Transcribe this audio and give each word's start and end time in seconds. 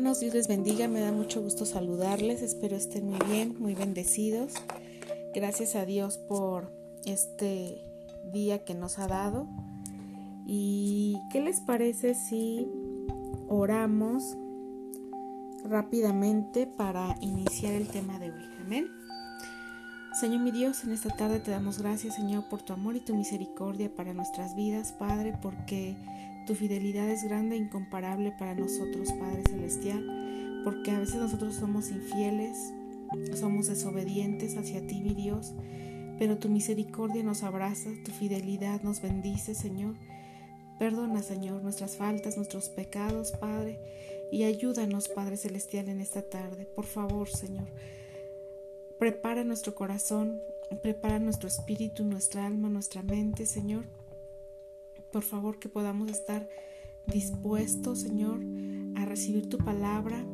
Dios 0.00 0.32
les 0.32 0.48
bendiga, 0.48 0.88
me 0.88 1.00
da 1.00 1.12
mucho 1.12 1.42
gusto 1.42 1.66
saludarles, 1.66 2.40
espero 2.40 2.74
estén 2.74 3.06
muy 3.06 3.18
bien, 3.28 3.54
muy 3.60 3.74
bendecidos. 3.74 4.54
Gracias 5.34 5.76
a 5.76 5.84
Dios 5.84 6.16
por 6.16 6.72
este 7.04 7.84
día 8.32 8.64
que 8.64 8.74
nos 8.74 8.98
ha 8.98 9.06
dado. 9.06 9.46
¿Y 10.46 11.18
qué 11.30 11.42
les 11.42 11.60
parece 11.60 12.14
si 12.14 12.66
oramos 13.48 14.36
rápidamente 15.64 16.66
para 16.66 17.14
iniciar 17.20 17.74
el 17.74 17.86
tema 17.86 18.18
de 18.18 18.32
hoy? 18.32 18.44
Amén. 18.64 18.88
Señor 20.18 20.40
mi 20.40 20.50
Dios, 20.50 20.82
en 20.82 20.92
esta 20.92 21.10
tarde 21.10 21.40
te 21.40 21.50
damos 21.50 21.78
gracias, 21.78 22.14
Señor, 22.14 22.48
por 22.48 22.62
tu 22.62 22.72
amor 22.72 22.96
y 22.96 23.00
tu 23.00 23.14
misericordia 23.14 23.94
para 23.94 24.14
nuestras 24.14 24.56
vidas, 24.56 24.92
Padre, 24.92 25.34
porque 25.42 25.94
tu 26.46 26.54
fidelidad 26.54 27.08
es 27.08 27.24
grande 27.24 27.56
e 27.56 27.58
incomparable 27.58 28.32
para 28.32 28.54
nosotros, 28.54 29.12
Padre 29.12 29.42
Celestial, 29.48 30.62
porque 30.64 30.90
a 30.90 30.98
veces 30.98 31.16
nosotros 31.16 31.54
somos 31.54 31.90
infieles, 31.90 32.56
somos 33.34 33.66
desobedientes 33.66 34.56
hacia 34.56 34.86
ti, 34.86 35.00
mi 35.00 35.14
Dios, 35.14 35.54
pero 36.18 36.38
tu 36.38 36.48
misericordia 36.48 37.22
nos 37.22 37.42
abraza, 37.42 37.90
tu 38.04 38.10
fidelidad 38.12 38.82
nos 38.82 39.00
bendice, 39.00 39.54
Señor. 39.54 39.94
Perdona, 40.78 41.22
Señor, 41.22 41.62
nuestras 41.62 41.96
faltas, 41.96 42.36
nuestros 42.36 42.68
pecados, 42.68 43.32
Padre, 43.32 43.78
y 44.32 44.44
ayúdanos, 44.44 45.08
Padre 45.08 45.36
Celestial, 45.36 45.88
en 45.88 46.00
esta 46.00 46.22
tarde. 46.22 46.66
Por 46.66 46.86
favor, 46.86 47.28
Señor, 47.28 47.68
prepara 48.98 49.44
nuestro 49.44 49.74
corazón, 49.74 50.40
prepara 50.82 51.18
nuestro 51.18 51.48
espíritu, 51.48 52.04
nuestra 52.04 52.46
alma, 52.46 52.68
nuestra 52.68 53.02
mente, 53.02 53.44
Señor 53.46 53.99
por 55.10 55.22
favor, 55.22 55.58
que 55.58 55.68
podamos 55.68 56.10
estar 56.10 56.48
dispuestos, 57.06 58.00
Señor, 58.00 58.40
a 58.96 59.04
recibir 59.04 59.48
tu 59.48 59.58
palabra, 59.58 60.24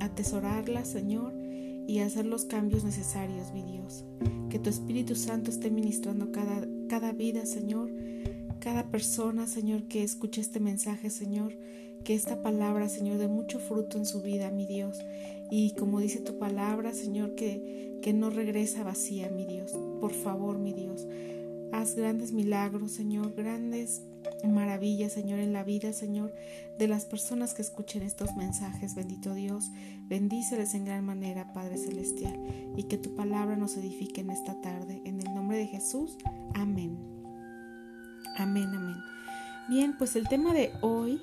atesorarla, 0.00 0.84
Señor, 0.84 1.32
y 1.86 2.00
hacer 2.00 2.26
los 2.26 2.44
cambios 2.44 2.84
necesarios, 2.84 3.52
mi 3.52 3.62
Dios. 3.62 4.04
Que 4.50 4.58
tu 4.58 4.70
Espíritu 4.70 5.14
Santo 5.14 5.50
esté 5.50 5.70
ministrando 5.70 6.32
cada, 6.32 6.66
cada 6.88 7.12
vida, 7.12 7.46
Señor, 7.46 7.90
cada 8.58 8.90
persona, 8.90 9.46
Señor, 9.46 9.84
que 9.84 10.02
escuche 10.02 10.40
este 10.40 10.60
mensaje, 10.60 11.10
Señor, 11.10 11.56
que 12.04 12.14
esta 12.14 12.42
palabra, 12.42 12.88
Señor, 12.88 13.18
dé 13.18 13.28
mucho 13.28 13.58
fruto 13.58 13.98
en 13.98 14.06
su 14.06 14.22
vida, 14.22 14.50
mi 14.50 14.66
Dios. 14.66 14.98
Y 15.50 15.72
como 15.72 16.00
dice 16.00 16.20
tu 16.20 16.38
palabra, 16.38 16.92
Señor, 16.92 17.34
que, 17.34 17.98
que 18.02 18.12
no 18.12 18.30
regresa 18.30 18.82
vacía, 18.82 19.30
mi 19.30 19.44
Dios. 19.44 19.72
Por 20.00 20.12
favor, 20.12 20.58
mi 20.58 20.72
Dios. 20.72 21.06
Haz 21.72 21.94
grandes 21.94 22.32
milagros, 22.32 22.92
Señor, 22.92 23.34
grandes 23.34 24.02
maravillas, 24.44 25.12
Señor, 25.12 25.38
en 25.38 25.52
la 25.52 25.64
vida, 25.64 25.92
Señor, 25.92 26.34
de 26.78 26.88
las 26.88 27.04
personas 27.04 27.54
que 27.54 27.62
escuchen 27.62 28.02
estos 28.02 28.34
mensajes. 28.36 28.94
Bendito 28.94 29.34
Dios, 29.34 29.70
bendíceles 30.08 30.74
en 30.74 30.84
gran 30.84 31.04
manera, 31.04 31.52
Padre 31.52 31.76
Celestial, 31.76 32.38
y 32.76 32.84
que 32.84 32.98
tu 32.98 33.14
palabra 33.14 33.56
nos 33.56 33.76
edifique 33.76 34.20
en 34.20 34.30
esta 34.30 34.60
tarde. 34.60 35.02
En 35.04 35.20
el 35.20 35.34
nombre 35.34 35.58
de 35.58 35.66
Jesús, 35.66 36.16
amén. 36.54 36.98
Amén, 38.36 38.68
amén. 38.74 38.96
Bien, 39.68 39.96
pues 39.98 40.16
el 40.16 40.28
tema 40.28 40.52
de 40.52 40.72
hoy 40.82 41.20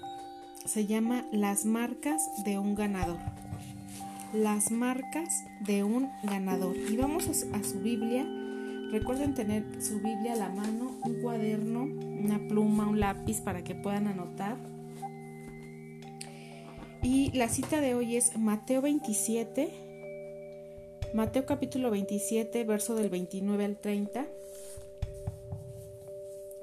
se 0.65 0.85
llama 0.85 1.25
las 1.31 1.65
marcas 1.65 2.29
de 2.43 2.59
un 2.59 2.75
ganador. 2.75 3.19
Las 4.33 4.71
marcas 4.71 5.43
de 5.59 5.83
un 5.83 6.09
ganador. 6.23 6.75
Y 6.75 6.97
vamos 6.97 7.27
a 7.27 7.63
su 7.63 7.79
Biblia 7.79 8.25
Recuerden 8.93 9.33
tener 9.33 9.65
su 9.81 9.95
Biblia 10.01 10.33
a 10.33 10.35
la 10.35 10.49
mano, 10.49 10.91
un 11.03 11.19
cuaderno, 11.23 11.87
una 12.23 12.47
pluma, 12.47 12.87
un 12.87 12.99
lápiz 12.99 13.41
para 13.41 13.63
que 13.63 13.75
puedan 13.75 14.07
anotar. 14.07 14.57
Y 17.01 17.31
la 17.31 17.49
cita 17.49 17.81
de 17.81 17.95
hoy 17.95 18.15
es 18.15 18.37
Mateo 18.37 18.81
27, 18.81 19.69
Mateo 21.13 21.45
capítulo 21.45 21.91
27, 21.91 22.63
verso 22.63 22.95
del 22.95 23.09
29 23.09 23.65
al 23.65 23.77
30. 23.77 24.25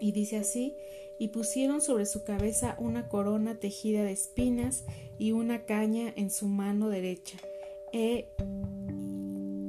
Y 0.01 0.12
dice 0.12 0.39
así, 0.39 0.77
y 1.19 1.29
pusieron 1.29 1.83
sobre 1.83 2.07
su 2.07 2.25
cabeza 2.25 2.75
una 2.79 3.09
corona 3.09 3.57
tejida 3.61 4.03
de 4.03 4.13
espinas 4.13 4.84
y 5.19 5.33
una 5.33 5.67
caña 5.67 6.13
en 6.17 6.31
su 6.31 6.49
mano 6.49 6.89
derecha. 6.89 7.37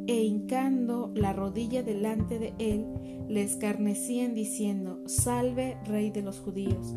E 0.08 0.24
hincando 0.24 1.12
la 1.16 1.34
rodilla 1.34 1.84
delante 1.84 2.40
de 2.40 2.54
él, 2.60 2.86
le 3.28 3.44
escarnecían 3.44 4.34
diciendo, 4.34 5.00
Salve, 5.06 5.78
rey 5.86 6.10
de 6.12 6.22
los 6.22 6.40
judíos. 6.40 6.96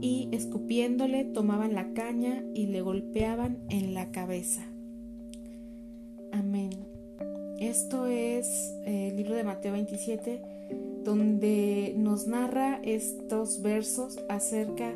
Y 0.00 0.28
escupiéndole 0.32 1.24
tomaban 1.24 1.74
la 1.74 1.92
caña 1.92 2.44
y 2.54 2.66
le 2.66 2.80
golpeaban 2.80 3.58
en 3.68 3.94
la 3.94 4.10
cabeza. 4.10 4.62
Amén. 6.32 6.70
Esto 7.58 8.06
es 8.06 8.74
eh, 8.86 9.08
el 9.10 9.16
libro 9.16 9.34
de 9.34 9.44
Mateo 9.44 9.72
27, 9.72 10.40
donde 11.04 11.94
nos 11.96 12.26
narra 12.26 12.80
estos 12.82 13.60
versos 13.60 14.18
acerca 14.28 14.94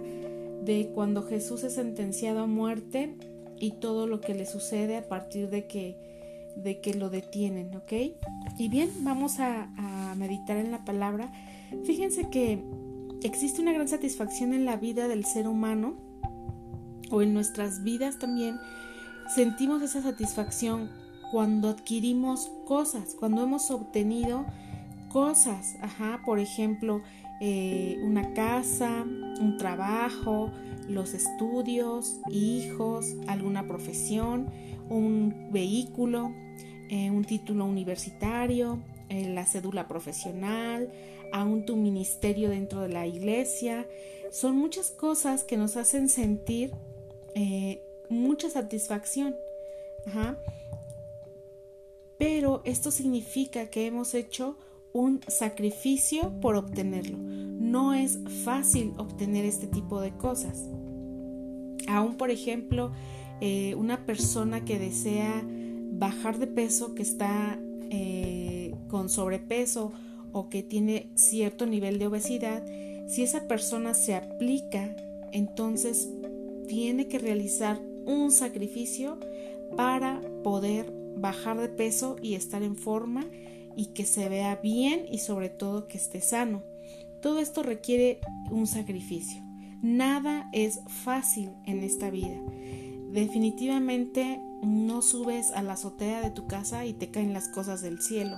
de 0.64 0.90
cuando 0.94 1.22
Jesús 1.22 1.62
es 1.64 1.74
sentenciado 1.74 2.40
a 2.40 2.46
muerte 2.46 3.16
y 3.58 3.72
todo 3.72 4.06
lo 4.06 4.20
que 4.20 4.34
le 4.34 4.46
sucede 4.46 4.96
a 4.96 5.08
partir 5.08 5.50
de 5.50 5.66
que 5.66 5.96
de 6.56 6.80
que 6.80 6.94
lo 6.94 7.10
detienen, 7.10 7.74
¿ok? 7.76 7.92
Y 8.58 8.68
bien, 8.68 8.90
vamos 9.00 9.40
a, 9.40 9.68
meditar 10.16 10.56
en 10.56 10.70
la 10.70 10.84
palabra. 10.84 11.32
Fíjense 11.84 12.30
que 12.30 12.62
existe 13.24 13.60
una 13.60 13.72
gran 13.72 13.88
satisfacción 13.88 14.54
en 14.54 14.64
la 14.64 14.76
vida 14.76 15.08
del 15.08 15.24
ser 15.24 15.48
humano 15.48 15.96
o 17.10 17.20
en 17.20 17.34
nuestras 17.34 17.82
vidas 17.82 18.20
también. 18.20 18.58
Sentimos 19.34 19.82
esa 19.82 20.02
satisfacción 20.02 20.88
cuando 21.32 21.68
adquirimos 21.68 22.48
cosas, 22.64 23.16
cuando 23.18 23.42
hemos 23.42 23.72
obtenido 23.72 24.46
cosas, 25.08 25.74
ajá, 25.80 26.20
por 26.24 26.38
ejemplo, 26.38 27.02
eh, 27.40 27.98
una 28.02 28.32
casa, 28.34 29.04
un 29.04 29.56
trabajo, 29.58 30.52
los 30.88 31.14
estudios, 31.14 32.20
hijos, 32.30 33.16
alguna 33.26 33.66
profesión, 33.66 34.48
un 34.88 35.50
vehículo, 35.52 36.32
eh, 36.90 37.10
un 37.10 37.24
título 37.24 37.64
universitario, 37.64 38.82
eh, 39.08 39.28
la 39.28 39.46
cédula 39.46 39.88
profesional, 39.88 40.90
aún 41.32 41.64
tu 41.64 41.76
ministerio 41.76 42.50
dentro 42.50 42.80
de 42.80 42.88
la 42.88 43.06
iglesia. 43.06 43.86
Son 44.30 44.56
muchas 44.56 44.90
cosas 44.90 45.44
que 45.44 45.56
nos 45.56 45.76
hacen 45.76 46.08
sentir 46.08 46.72
eh, 47.34 47.82
mucha 48.08 48.50
satisfacción. 48.50 49.36
Pero 52.18 52.62
esto 52.64 52.90
significa 52.90 53.70
que 53.70 53.86
hemos 53.86 54.14
hecho 54.14 54.56
un 54.92 55.20
sacrificio 55.26 56.32
por 56.40 56.56
obtenerlo. 56.56 57.18
No 57.18 57.94
es 57.94 58.18
fácil 58.44 58.92
obtener 58.98 59.44
este 59.44 59.66
tipo 59.66 60.00
de 60.00 60.12
cosas. 60.16 60.68
Aún, 61.88 62.16
por 62.16 62.30
ejemplo, 62.30 62.92
una 63.76 64.06
persona 64.06 64.64
que 64.64 64.78
desea 64.78 65.44
bajar 65.92 66.38
de 66.38 66.46
peso, 66.46 66.94
que 66.94 67.02
está 67.02 67.58
eh, 67.90 68.74
con 68.88 69.08
sobrepeso 69.08 69.92
o 70.32 70.48
que 70.48 70.62
tiene 70.62 71.10
cierto 71.14 71.66
nivel 71.66 71.98
de 71.98 72.06
obesidad, 72.06 72.64
si 73.06 73.22
esa 73.22 73.46
persona 73.46 73.94
se 73.94 74.14
aplica, 74.14 74.96
entonces 75.32 76.08
tiene 76.66 77.06
que 77.06 77.18
realizar 77.18 77.80
un 78.06 78.30
sacrificio 78.30 79.18
para 79.76 80.20
poder 80.42 80.92
bajar 81.16 81.60
de 81.60 81.68
peso 81.68 82.16
y 82.20 82.34
estar 82.34 82.62
en 82.62 82.76
forma 82.76 83.26
y 83.76 83.86
que 83.86 84.04
se 84.04 84.28
vea 84.28 84.56
bien 84.56 85.06
y 85.10 85.18
sobre 85.18 85.48
todo 85.48 85.86
que 85.86 85.98
esté 85.98 86.20
sano. 86.20 86.62
Todo 87.20 87.38
esto 87.38 87.62
requiere 87.62 88.20
un 88.50 88.66
sacrificio. 88.66 89.42
Nada 89.82 90.48
es 90.52 90.80
fácil 90.88 91.50
en 91.66 91.82
esta 91.82 92.10
vida. 92.10 92.40
Definitivamente 93.14 94.40
no 94.60 95.00
subes 95.00 95.52
a 95.52 95.62
la 95.62 95.74
azotea 95.74 96.20
de 96.20 96.32
tu 96.32 96.48
casa 96.48 96.84
y 96.84 96.94
te 96.94 97.12
caen 97.12 97.32
las 97.32 97.48
cosas 97.48 97.80
del 97.80 98.02
cielo. 98.02 98.36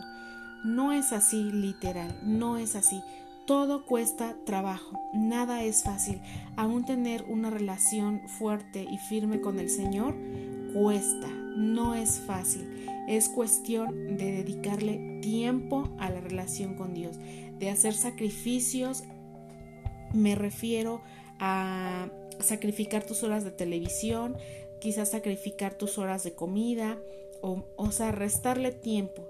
No 0.66 0.92
es 0.92 1.14
así 1.14 1.44
literal, 1.44 2.20
no 2.22 2.58
es 2.58 2.76
así. 2.76 3.00
Todo 3.46 3.86
cuesta 3.86 4.36
trabajo, 4.44 5.00
nada 5.14 5.62
es 5.62 5.82
fácil. 5.82 6.20
Aún 6.58 6.84
tener 6.84 7.24
una 7.26 7.48
relación 7.48 8.20
fuerte 8.28 8.82
y 8.82 8.98
firme 8.98 9.40
con 9.40 9.58
el 9.58 9.70
Señor 9.70 10.14
cuesta, 10.74 11.28
no 11.56 11.94
es 11.94 12.20
fácil. 12.26 12.68
Es 13.08 13.30
cuestión 13.30 14.18
de 14.18 14.30
dedicarle 14.30 15.20
tiempo 15.22 15.88
a 15.98 16.10
la 16.10 16.20
relación 16.20 16.74
con 16.74 16.92
Dios, 16.92 17.16
de 17.58 17.70
hacer 17.70 17.94
sacrificios. 17.94 19.04
Me 20.12 20.34
refiero 20.34 21.00
a 21.38 22.10
sacrificar 22.40 23.04
tus 23.04 23.22
horas 23.22 23.44
de 23.44 23.50
televisión, 23.50 24.36
quizás 24.80 25.10
sacrificar 25.10 25.74
tus 25.74 25.98
horas 25.98 26.22
de 26.24 26.34
comida 26.34 26.98
o, 27.40 27.64
o 27.76 27.92
sea, 27.92 28.12
restarle 28.12 28.72
tiempo. 28.72 29.28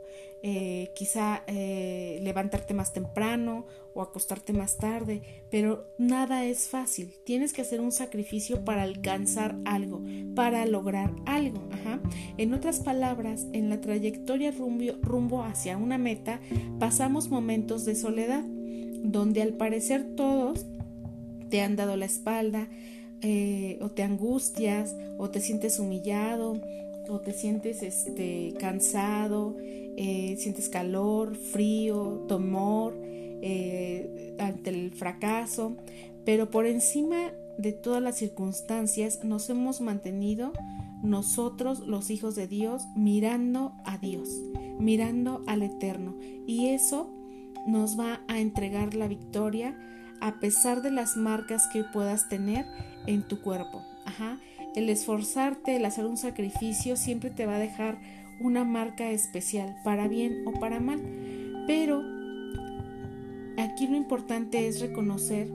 Eh, 0.49 0.93
quizá 0.95 1.43
eh, 1.49 2.21
levantarte 2.23 2.73
más 2.73 2.93
temprano 2.93 3.67
o 3.95 4.03
acostarte 4.03 4.53
más 4.53 4.77
tarde, 4.77 5.23
pero 5.51 5.89
nada 5.99 6.45
es 6.45 6.69
fácil. 6.69 7.15
Tienes 7.25 7.53
que 7.53 7.63
hacer 7.63 7.81
un 7.81 7.91
sacrificio 7.91 8.65
para 8.65 8.83
alcanzar 8.83 9.57
algo, 9.65 10.05
para 10.37 10.65
lograr 10.67 11.13
algo. 11.25 11.69
En 12.37 12.55
otras 12.55 12.79
palabras, 12.79 13.47
en 13.55 13.71
la 13.71 13.81
trayectoria 13.81 14.53
rumbo, 14.53 14.85
rumbo 15.03 15.43
hacia 15.43 15.79
una 15.79 15.99
meta, 15.99 16.41
pasamos 16.79 17.29
momentos 17.29 17.85
de 17.85 17.97
soledad, 17.97 18.45
donde 19.03 19.43
al 19.43 19.55
parecer 19.55 20.15
todos 20.15 20.67
te 21.49 21.61
han 21.61 21.75
dado 21.75 21.97
la 21.97 22.05
espalda, 22.05 22.69
eh, 23.23 23.79
o 23.81 23.91
te 23.91 24.03
angustias, 24.03 24.95
o 25.19 25.31
te 25.31 25.41
sientes 25.41 25.79
humillado, 25.79 26.61
o 27.09 27.21
te 27.21 27.33
sientes 27.33 27.83
este, 27.83 28.55
cansado, 28.59 29.57
eh, 29.97 30.37
sientes 30.39 30.69
calor, 30.69 31.37
frío, 31.37 32.25
temor 32.29 32.95
eh, 33.03 34.35
ante 34.39 34.71
el 34.71 34.91
fracaso, 34.91 35.77
pero 36.25 36.51
por 36.51 36.67
encima 36.67 37.33
de 37.59 37.73
todas 37.73 38.03
las 38.03 38.17
circunstancias 38.17 39.25
nos 39.25 39.49
hemos 39.49 39.81
mantenido 39.81 40.53
nosotros 41.03 41.81
los 41.81 42.11
hijos 42.11 42.35
de 42.35 42.47
Dios 42.47 42.83
mirando 42.95 43.73
a 43.85 43.99
Dios, 43.99 44.29
mirando 44.79 45.43
al 45.47 45.63
Eterno. 45.63 46.17
Y 46.47 46.69
eso 46.69 47.11
nos 47.67 47.99
va 47.99 48.21
a 48.29 48.41
entregar 48.41 48.95
la 48.95 49.09
victoria 49.09 49.77
a 50.21 50.41
pesar 50.41 50.83
de 50.83 50.91
las 50.91 51.17
marcas 51.17 51.69
que 51.73 51.85
puedas 51.85 52.29
tener 52.29 52.67
en 53.07 53.27
tu 53.27 53.41
cuerpo. 53.41 53.83
Ajá. 54.05 54.41
El 54.75 54.89
esforzarte, 54.89 55.77
el 55.77 55.85
hacer 55.85 56.07
un 56.07 56.17
sacrificio 56.17 56.97
siempre 56.97 57.31
te 57.31 57.47
va 57.47 57.57
a 57.57 57.61
dejar 57.61 57.99
una 58.41 58.65
marca 58.65 59.11
especial, 59.11 59.75
para 59.85 60.09
bien 60.09 60.45
o 60.47 60.53
para 60.53 60.81
mal. 60.81 61.01
Pero 61.67 62.03
aquí 63.57 63.87
lo 63.87 63.97
importante 63.97 64.67
es 64.67 64.81
reconocer 64.81 65.49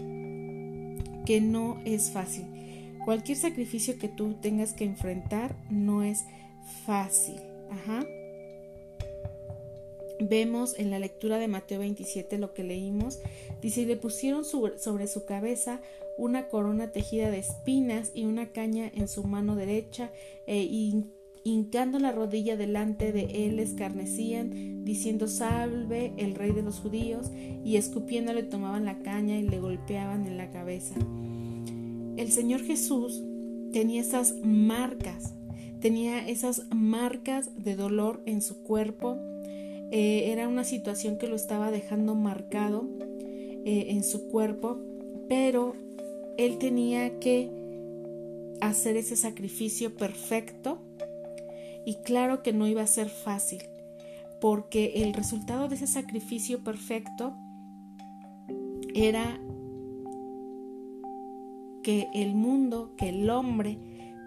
que 1.25 1.39
no 1.41 1.79
es 1.85 2.11
fácil. 2.11 2.45
Cualquier 3.05 3.37
sacrificio 3.37 3.97
que 3.97 4.07
tú 4.07 4.35
tengas 4.41 4.73
que 4.73 4.85
enfrentar 4.85 5.55
no 5.69 6.03
es 6.03 6.25
fácil. 6.85 7.35
Ajá 7.71 8.05
vemos 10.21 10.77
en 10.77 10.91
la 10.91 10.99
lectura 10.99 11.37
de 11.37 11.47
Mateo 11.47 11.79
27 11.79 12.37
lo 12.37 12.53
que 12.53 12.63
leímos. 12.63 13.19
Dice, 13.61 13.81
y 13.81 13.85
le 13.85 13.97
pusieron 13.97 14.45
sobre 14.45 15.07
su 15.07 15.25
cabeza 15.25 15.81
una 16.21 16.49
corona 16.49 16.91
tejida 16.91 17.31
de 17.31 17.39
espinas 17.39 18.11
y 18.13 18.25
una 18.25 18.51
caña 18.51 18.91
en 18.93 19.07
su 19.07 19.23
mano 19.23 19.55
derecha, 19.55 20.11
e 20.45 20.69
hincando 21.43 21.97
la 21.97 22.11
rodilla 22.11 22.55
delante 22.55 23.11
de 23.11 23.47
él 23.47 23.59
escarnecían, 23.59 24.85
diciendo, 24.85 25.27
salve 25.27 26.13
el 26.17 26.35
rey 26.35 26.51
de 26.51 26.61
los 26.61 26.79
judíos, 26.79 27.31
y 27.65 27.75
escupiéndole 27.75 28.43
tomaban 28.43 28.85
la 28.85 28.99
caña 28.99 29.39
y 29.39 29.47
le 29.47 29.59
golpeaban 29.59 30.27
en 30.27 30.37
la 30.37 30.51
cabeza. 30.51 30.93
El 32.17 32.31
Señor 32.31 32.61
Jesús 32.61 33.23
tenía 33.73 34.01
esas 34.01 34.35
marcas, 34.43 35.33
tenía 35.79 36.27
esas 36.27 36.67
marcas 36.71 37.49
de 37.57 37.75
dolor 37.75 38.21
en 38.27 38.43
su 38.43 38.61
cuerpo, 38.61 39.17
eh, 39.89 40.31
era 40.31 40.47
una 40.47 40.65
situación 40.65 41.17
que 41.17 41.27
lo 41.27 41.35
estaba 41.35 41.71
dejando 41.71 42.13
marcado 42.13 42.87
eh, 43.65 43.87
en 43.89 44.03
su 44.03 44.27
cuerpo, 44.27 44.77
pero 45.27 45.75
él 46.37 46.57
tenía 46.57 47.19
que 47.19 47.51
hacer 48.61 48.97
ese 48.97 49.15
sacrificio 49.15 49.95
perfecto 49.95 50.79
y 51.85 51.95
claro 52.03 52.43
que 52.43 52.53
no 52.53 52.67
iba 52.67 52.83
a 52.83 52.87
ser 52.87 53.09
fácil, 53.09 53.61
porque 54.39 55.03
el 55.03 55.13
resultado 55.13 55.67
de 55.67 55.75
ese 55.75 55.87
sacrificio 55.87 56.63
perfecto 56.63 57.33
era 58.93 59.39
que 61.83 62.07
el 62.13 62.35
mundo, 62.35 62.93
que 62.97 63.09
el 63.09 63.29
hombre 63.29 63.79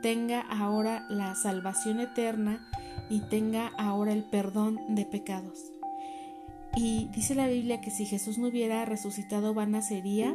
tenga 0.02 0.40
ahora 0.40 1.06
la 1.08 1.34
salvación 1.34 2.00
eterna 2.00 2.68
y 3.08 3.20
tenga 3.20 3.68
ahora 3.78 4.12
el 4.12 4.24
perdón 4.24 4.80
de 4.88 5.04
pecados. 5.04 5.72
Y 6.76 7.08
dice 7.14 7.36
la 7.36 7.46
Biblia 7.46 7.80
que 7.80 7.90
si 7.90 8.04
Jesús 8.04 8.36
no 8.36 8.48
hubiera 8.48 8.84
resucitado, 8.84 9.54
vana 9.54 9.80
sería, 9.80 10.34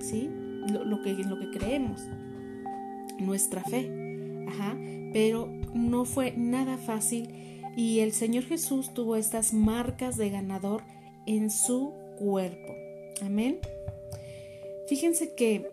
¿sí? 0.00 0.28
Lo, 0.68 1.02
que, 1.02 1.14
lo 1.14 1.38
que 1.38 1.50
creemos, 1.50 2.00
nuestra 3.18 3.62
fe. 3.62 3.90
Ajá. 4.48 4.76
Pero 5.12 5.48
no 5.74 6.04
fue 6.04 6.32
nada 6.36 6.78
fácil 6.78 7.28
y 7.76 8.00
el 8.00 8.12
Señor 8.12 8.44
Jesús 8.44 8.94
tuvo 8.94 9.16
estas 9.16 9.52
marcas 9.52 10.16
de 10.16 10.30
ganador 10.30 10.82
en 11.26 11.50
su 11.50 11.92
cuerpo. 12.16 12.74
Amén. 13.22 13.58
Fíjense 14.86 15.34
que 15.34 15.70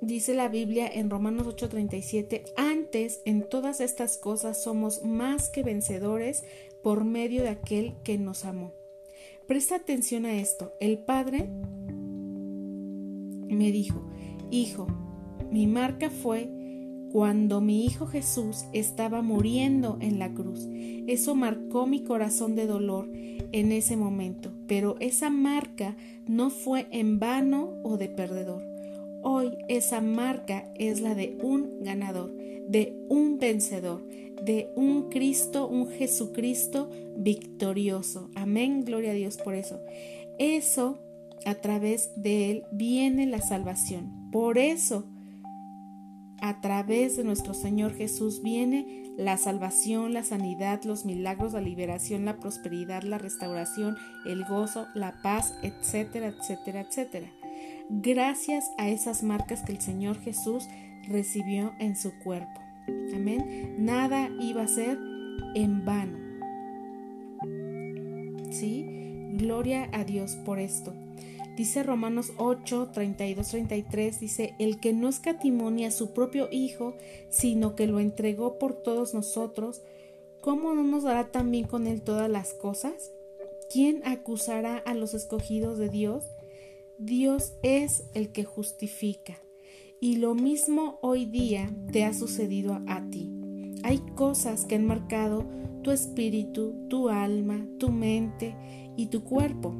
dice 0.00 0.34
la 0.34 0.48
Biblia 0.48 0.88
en 0.92 1.10
Romanos 1.10 1.46
8:37, 1.46 2.44
antes 2.56 3.20
en 3.24 3.48
todas 3.48 3.80
estas 3.80 4.16
cosas 4.16 4.62
somos 4.62 5.02
más 5.04 5.48
que 5.48 5.62
vencedores 5.62 6.44
por 6.82 7.04
medio 7.04 7.42
de 7.42 7.50
aquel 7.50 7.94
que 8.04 8.18
nos 8.18 8.44
amó. 8.44 8.72
Presta 9.46 9.76
atención 9.76 10.26
a 10.26 10.40
esto. 10.40 10.74
El 10.80 10.98
Padre 10.98 11.48
me 13.48 13.72
dijo, 13.72 14.08
Hijo, 14.50 14.86
mi 15.50 15.66
marca 15.66 16.10
fue 16.10 16.50
cuando 17.12 17.60
mi 17.60 17.84
Hijo 17.84 18.06
Jesús 18.06 18.64
estaba 18.72 19.22
muriendo 19.22 19.98
en 20.00 20.18
la 20.18 20.32
cruz. 20.32 20.68
Eso 21.06 21.34
marcó 21.34 21.86
mi 21.86 22.04
corazón 22.04 22.54
de 22.54 22.66
dolor 22.66 23.08
en 23.12 23.72
ese 23.72 23.96
momento, 23.96 24.52
pero 24.66 24.96
esa 25.00 25.30
marca 25.30 25.96
no 26.26 26.50
fue 26.50 26.86
en 26.90 27.18
vano 27.18 27.74
o 27.82 27.96
de 27.96 28.08
perdedor 28.08 28.70
Hoy 29.22 29.58
esa 29.68 30.00
marca 30.00 30.72
es 30.76 31.02
la 31.02 31.14
de 31.14 31.36
un 31.42 31.82
ganador, 31.82 32.32
de 32.68 32.96
un 33.10 33.38
vencedor, 33.38 34.02
de 34.42 34.70
un 34.76 35.10
Cristo, 35.10 35.68
un 35.68 35.90
Jesucristo 35.90 36.88
victorioso. 37.16 38.30
Amén, 38.34 38.82
gloria 38.82 39.10
a 39.10 39.14
Dios 39.14 39.36
por 39.36 39.54
eso. 39.54 39.78
Eso, 40.38 40.98
a 41.46 41.54
través 41.54 42.10
de 42.16 42.50
Él, 42.50 42.62
viene 42.72 43.26
la 43.26 43.40
salvación. 43.40 44.30
Por 44.30 44.58
eso, 44.58 45.06
a 46.40 46.60
través 46.60 47.16
de 47.16 47.24
nuestro 47.24 47.54
Señor 47.54 47.94
Jesús 47.94 48.42
viene 48.42 49.12
la 49.16 49.36
salvación, 49.36 50.14
la 50.14 50.24
sanidad, 50.24 50.82
los 50.84 51.04
milagros, 51.04 51.52
la 51.52 51.60
liberación, 51.60 52.24
la 52.24 52.38
prosperidad, 52.38 53.02
la 53.02 53.18
restauración, 53.18 53.96
el 54.24 54.44
gozo, 54.44 54.86
la 54.94 55.20
paz, 55.22 55.54
etcétera, 55.62 56.28
etcétera, 56.28 56.80
etcétera 56.80 57.30
gracias 57.90 58.70
a 58.78 58.88
esas 58.88 59.22
marcas 59.22 59.62
que 59.62 59.72
el 59.72 59.80
Señor 59.80 60.18
Jesús 60.20 60.68
recibió 61.08 61.72
en 61.80 61.96
su 61.96 62.16
cuerpo. 62.20 62.60
Amén. 63.14 63.74
Nada 63.78 64.30
iba 64.40 64.62
a 64.62 64.68
ser 64.68 64.96
en 65.54 65.84
vano. 65.84 66.18
¿Sí? 68.50 68.86
Gloria 69.32 69.88
a 69.92 70.04
Dios 70.04 70.36
por 70.36 70.58
esto. 70.58 70.94
Dice 71.60 71.82
Romanos 71.82 72.32
8, 72.38 72.88
32, 72.90 73.48
33, 73.48 74.18
dice, 74.18 74.54
el 74.58 74.80
que 74.80 74.94
no 74.94 75.10
escatimonia 75.10 75.88
a 75.88 75.90
su 75.90 76.14
propio 76.14 76.48
Hijo, 76.50 76.94
sino 77.28 77.76
que 77.76 77.86
lo 77.86 78.00
entregó 78.00 78.58
por 78.58 78.72
todos 78.72 79.12
nosotros, 79.12 79.82
¿cómo 80.40 80.72
no 80.72 80.84
nos 80.84 81.02
dará 81.02 81.30
también 81.30 81.66
con 81.66 81.86
él 81.86 82.00
todas 82.00 82.30
las 82.30 82.54
cosas? 82.54 83.12
¿Quién 83.70 84.00
acusará 84.06 84.78
a 84.78 84.94
los 84.94 85.12
escogidos 85.12 85.76
de 85.76 85.90
Dios? 85.90 86.24
Dios 86.96 87.52
es 87.62 88.04
el 88.14 88.32
que 88.32 88.44
justifica. 88.44 89.36
Y 90.00 90.16
lo 90.16 90.34
mismo 90.34 90.98
hoy 91.02 91.26
día 91.26 91.70
te 91.92 92.06
ha 92.06 92.14
sucedido 92.14 92.80
a, 92.86 93.06
ti. 93.10 93.30
Hay 93.82 93.98
cosas 94.14 94.64
que 94.64 94.76
han 94.76 94.86
marcado 94.86 95.44
tu 95.82 95.90
espíritu, 95.90 96.86
tu 96.88 97.10
alma, 97.10 97.66
tu 97.78 97.90
mente 97.90 98.56
y 99.00 99.06
tu 99.06 99.24
cuerpo. 99.24 99.74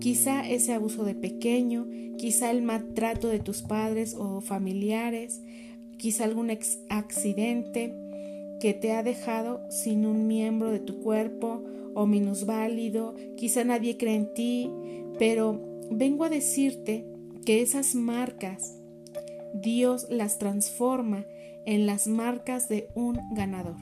Quizá 0.00 0.46
ese 0.46 0.74
abuso 0.74 1.04
de 1.04 1.14
pequeño, 1.14 1.88
quizá 2.18 2.50
el 2.50 2.60
maltrato 2.60 3.28
de 3.28 3.38
tus 3.38 3.62
padres 3.62 4.14
o 4.14 4.42
familiares, 4.42 5.42
quizá 5.96 6.24
algún 6.24 6.50
accidente 6.90 7.94
que 8.60 8.74
te 8.74 8.92
ha 8.92 9.02
dejado 9.02 9.62
sin 9.70 10.04
un 10.04 10.26
miembro 10.26 10.70
de 10.70 10.80
tu 10.80 11.00
cuerpo 11.00 11.64
o 11.94 12.06
minusválido, 12.06 13.14
quizá 13.38 13.64
nadie 13.64 13.96
cree 13.96 14.16
en 14.16 14.34
ti, 14.34 14.70
pero 15.18 15.58
vengo 15.90 16.24
a 16.24 16.28
decirte 16.28 17.06
que 17.46 17.62
esas 17.62 17.94
marcas 17.94 18.78
Dios 19.54 20.06
las 20.10 20.38
transforma 20.38 21.24
en 21.64 21.86
las 21.86 22.08
marcas 22.08 22.68
de 22.68 22.88
un 22.94 23.18
ganador. 23.34 23.76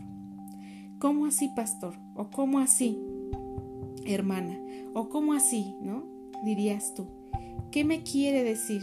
¿Cómo 1.00 1.26
así, 1.26 1.50
pastor? 1.56 1.96
¿O 2.14 2.30
cómo 2.30 2.60
así, 2.60 2.96
hermana? 4.06 4.58
¿O 4.94 5.08
cómo 5.08 5.32
así, 5.32 5.74
no? 5.80 6.04
Dirías 6.44 6.94
tú. 6.94 7.06
¿Qué 7.70 7.84
me 7.84 8.02
quiere 8.02 8.44
decir? 8.44 8.82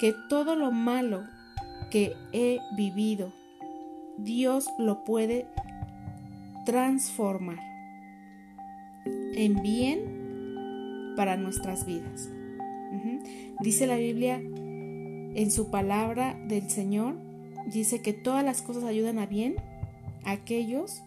Que 0.00 0.14
todo 0.28 0.54
lo 0.54 0.70
malo 0.70 1.24
que 1.90 2.12
he 2.32 2.58
vivido, 2.76 3.32
Dios 4.18 4.68
lo 4.78 5.04
puede 5.04 5.46
transformar 6.64 7.58
en 9.34 9.62
bien 9.62 11.14
para 11.16 11.36
nuestras 11.36 11.86
vidas. 11.86 12.30
Dice 13.60 13.86
la 13.86 13.96
Biblia 13.96 14.36
en 14.36 15.50
su 15.50 15.70
palabra 15.70 16.38
del 16.46 16.70
Señor, 16.70 17.16
dice 17.66 18.02
que 18.02 18.12
todas 18.12 18.44
las 18.44 18.62
cosas 18.62 18.84
ayudan 18.84 19.18
a 19.18 19.26
bien 19.26 19.56
a 20.24 20.32
aquellos 20.32 21.02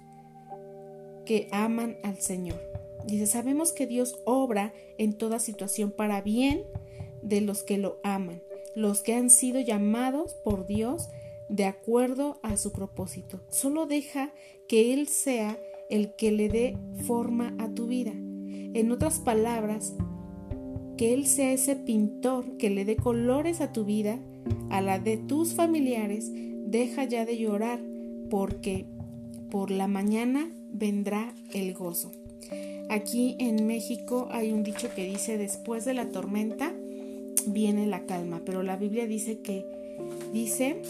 que 1.25 1.47
aman 1.51 1.95
al 2.03 2.17
Señor. 2.17 2.70
Dice, 3.05 3.25
sabemos 3.25 3.71
que 3.71 3.87
Dios 3.87 4.19
obra 4.25 4.73
en 4.97 5.13
toda 5.13 5.39
situación 5.39 5.91
para 5.91 6.21
bien 6.21 6.63
de 7.21 7.41
los 7.41 7.63
que 7.63 7.77
lo 7.77 7.99
aman, 8.03 8.41
los 8.75 9.01
que 9.01 9.13
han 9.13 9.29
sido 9.29 9.59
llamados 9.59 10.35
por 10.43 10.65
Dios 10.65 11.09
de 11.49 11.65
acuerdo 11.65 12.39
a 12.43 12.57
su 12.57 12.71
propósito. 12.71 13.41
Solo 13.49 13.85
deja 13.85 14.33
que 14.67 14.93
Él 14.93 15.07
sea 15.07 15.59
el 15.89 16.15
que 16.15 16.31
le 16.31 16.47
dé 16.47 16.77
forma 17.05 17.55
a 17.59 17.69
tu 17.73 17.87
vida. 17.87 18.13
En 18.13 18.91
otras 18.91 19.19
palabras, 19.19 19.93
que 20.97 21.13
Él 21.13 21.27
sea 21.27 21.51
ese 21.51 21.75
pintor 21.75 22.57
que 22.57 22.69
le 22.69 22.85
dé 22.85 22.95
colores 22.95 23.59
a 23.59 23.73
tu 23.73 23.83
vida, 23.83 24.19
a 24.69 24.81
la 24.81 24.99
de 24.99 25.17
tus 25.17 25.53
familiares, 25.53 26.31
deja 26.31 27.03
ya 27.03 27.25
de 27.25 27.37
llorar, 27.37 27.81
porque 28.29 28.85
por 29.49 29.71
la 29.71 29.87
mañana 29.87 30.49
vendrá 30.71 31.35
el 31.53 31.73
gozo. 31.73 32.13
Aquí 32.91 33.37
en 33.39 33.67
México 33.67 34.27
hay 34.31 34.51
un 34.51 34.63
dicho 34.63 34.89
que 34.93 35.05
dice, 35.05 35.37
después 35.37 35.85
de 35.85 35.93
la 35.93 36.09
tormenta 36.09 36.73
viene 37.47 37.87
la 37.87 38.05
calma, 38.05 38.41
pero 38.45 38.63
la 38.63 38.75
Biblia 38.75 39.07
dice 39.07 39.39
que 39.39 39.65
dice 40.33 40.81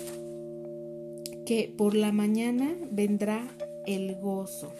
que 1.46 1.72
por 1.77 1.93
la 1.93 2.12
mañana 2.12 2.75
vendrá 2.89 3.48
el 3.86 4.15
gozo. 4.15 4.74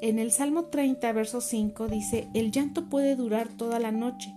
En 0.00 0.20
el 0.20 0.30
Salmo 0.30 0.66
30, 0.66 1.12
verso 1.12 1.40
5 1.40 1.88
dice, 1.88 2.28
el 2.32 2.52
llanto 2.52 2.88
puede 2.88 3.16
durar 3.16 3.48
toda 3.48 3.80
la 3.80 3.90
noche, 3.90 4.32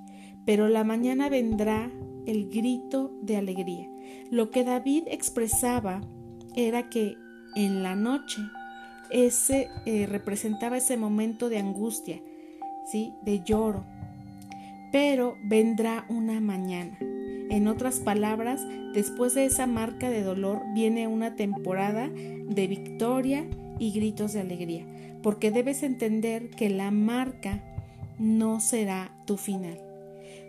pero 0.47 0.69
la 0.69 0.83
mañana 0.83 1.29
vendrá 1.29 1.91
el 2.25 2.49
grito 2.49 3.11
de 3.21 3.37
alegría. 3.37 3.87
Lo 4.31 4.49
que 4.49 4.63
David 4.63 5.03
expresaba 5.05 6.01
era 6.55 6.89
que 6.89 7.17
en 7.55 7.83
la 7.83 7.95
noche 7.95 8.41
ese 9.13 9.69
eh, 9.85 10.07
representaba 10.07 10.77
ese 10.77 10.97
momento 10.97 11.47
de 11.47 11.59
angustia, 11.59 12.19
¿sí? 12.91 13.13
de 13.21 13.41
lloro. 13.43 13.85
Pero 14.91 15.37
vendrá 15.43 16.05
una 16.09 16.41
mañana. 16.41 16.97
En 17.49 17.67
otras 17.67 17.99
palabras, 17.99 18.61
después 18.93 19.35
de 19.35 19.45
esa 19.45 19.67
marca 19.67 20.09
de 20.09 20.23
dolor 20.23 20.61
viene 20.73 21.07
una 21.07 21.35
temporada 21.35 22.09
de 22.09 22.67
victoria 22.67 23.47
y 23.79 23.91
gritos 23.91 24.33
de 24.33 24.41
alegría, 24.41 24.85
porque 25.21 25.51
debes 25.51 25.83
entender 25.83 26.49
que 26.49 26.69
la 26.69 26.89
marca 26.91 27.63
no 28.17 28.59
será 28.59 29.15
tu 29.25 29.37
final. 29.37 29.79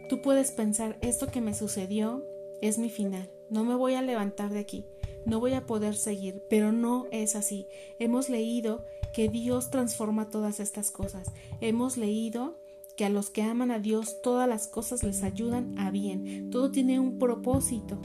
Tú 0.08 0.22
puedes 0.22 0.50
pensar, 0.50 0.98
esto 1.02 1.28
que 1.28 1.40
me 1.40 1.54
sucedió 1.54 2.24
es 2.62 2.78
mi 2.78 2.88
final, 2.88 3.30
no 3.50 3.64
me 3.64 3.74
voy 3.74 3.94
a 3.94 4.02
levantar 4.02 4.50
de 4.50 4.60
aquí, 4.60 4.84
no 5.26 5.40
voy 5.40 5.54
a 5.54 5.66
poder 5.66 5.94
seguir, 5.94 6.42
pero 6.48 6.72
no 6.72 7.06
es 7.10 7.36
así. 7.36 7.66
Hemos 7.98 8.28
leído 8.28 8.84
que 9.14 9.28
Dios 9.28 9.70
transforma 9.70 10.28
todas 10.28 10.60
estas 10.60 10.90
cosas. 10.90 11.32
Hemos 11.60 11.96
leído 11.96 12.58
que 12.96 13.04
a 13.04 13.10
los 13.10 13.30
que 13.30 13.42
aman 13.42 13.70
a 13.70 13.78
Dios 13.78 14.20
todas 14.22 14.48
las 14.48 14.68
cosas 14.68 15.02
les 15.02 15.22
ayudan 15.22 15.78
a 15.78 15.90
bien. 15.90 16.50
Todo 16.50 16.70
tiene 16.70 17.00
un 17.00 17.18
propósito. 17.18 18.00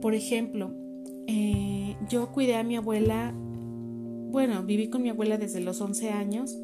Por 0.00 0.14
ejemplo, 0.14 0.72
eh, 1.26 1.96
yo 2.08 2.30
cuidé 2.32 2.56
a 2.56 2.62
mi 2.62 2.76
abuela, 2.76 3.34
bueno, 3.34 4.62
viví 4.62 4.88
con 4.88 5.02
mi 5.02 5.08
abuela 5.08 5.38
desde 5.38 5.60
los 5.60 5.80
11 5.80 6.10
años 6.10 6.56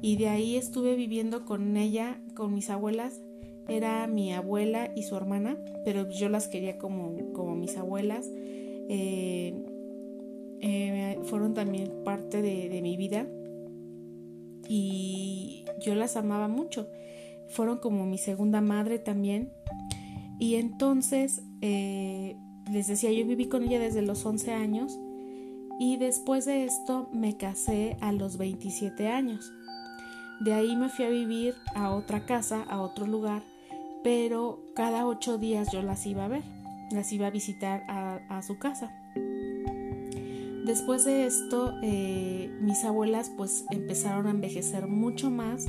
y 0.00 0.16
de 0.16 0.28
ahí 0.28 0.56
estuve 0.56 0.94
viviendo 0.94 1.44
con 1.44 1.76
ella, 1.76 2.20
con 2.34 2.54
mis 2.54 2.70
abuelas. 2.70 3.20
Era 3.68 4.06
mi 4.06 4.32
abuela 4.32 4.90
y 4.94 5.02
su 5.02 5.14
hermana, 5.16 5.58
pero 5.84 6.08
yo 6.08 6.28
las 6.28 6.48
quería 6.48 6.78
como, 6.78 7.32
como 7.32 7.54
mis 7.54 7.76
abuelas. 7.76 8.26
Eh, 8.88 9.54
eh, 10.60 11.20
fueron 11.24 11.54
también 11.54 12.02
parte 12.04 12.42
de, 12.42 12.80
mi 12.82 12.96
vida 12.96 13.26
y 14.68 15.64
yo 15.80 15.94
las 15.94 16.16
amaba 16.16 16.48
mucho. 16.48 16.88
Fueron 17.48 17.78
como 17.78 18.06
mi 18.06 18.18
segunda 18.18 18.60
madre 18.60 18.98
también. 18.98 19.52
Y 20.40 20.54
entonces, 20.54 21.42
eh, 21.60 22.36
les 22.70 22.86
decía, 22.86 23.12
yo 23.12 23.26
viví 23.26 23.48
con 23.48 23.64
ella 23.64 23.78
desde 23.78 24.02
los 24.02 24.24
11 24.24 24.52
años 24.52 24.98
y 25.78 25.96
después 25.96 26.44
de 26.44 26.64
esto 26.64 27.08
me 27.12 27.36
casé 27.36 27.96
a 28.00 28.12
los 28.12 28.36
27 28.38 29.08
años. 29.08 29.52
De 30.40 30.54
ahí 30.54 30.76
me 30.76 30.88
fui 30.88 31.04
a 31.04 31.10
vivir 31.10 31.54
a 31.74 31.90
otra 31.90 32.24
casa, 32.24 32.62
a 32.68 32.80
otro 32.80 33.06
lugar, 33.06 33.42
pero 34.02 34.64
cada 34.74 35.06
ocho 35.06 35.38
días 35.38 35.68
yo 35.72 35.82
las 35.82 36.06
iba 36.06 36.24
a 36.24 36.28
ver, 36.28 36.42
las 36.90 37.12
iba 37.12 37.26
a 37.26 37.30
visitar 37.30 37.84
a, 37.88 38.42
su 38.42 38.58
casa. 38.58 38.92
Después 40.64 41.04
de 41.04 41.26
esto, 41.26 41.74
eh, 41.82 42.50
mis 42.60 42.84
abuelas 42.84 43.30
pues 43.36 43.64
empezaron 43.70 44.26
a 44.26 44.30
envejecer 44.30 44.86
mucho 44.86 45.30
más 45.30 45.66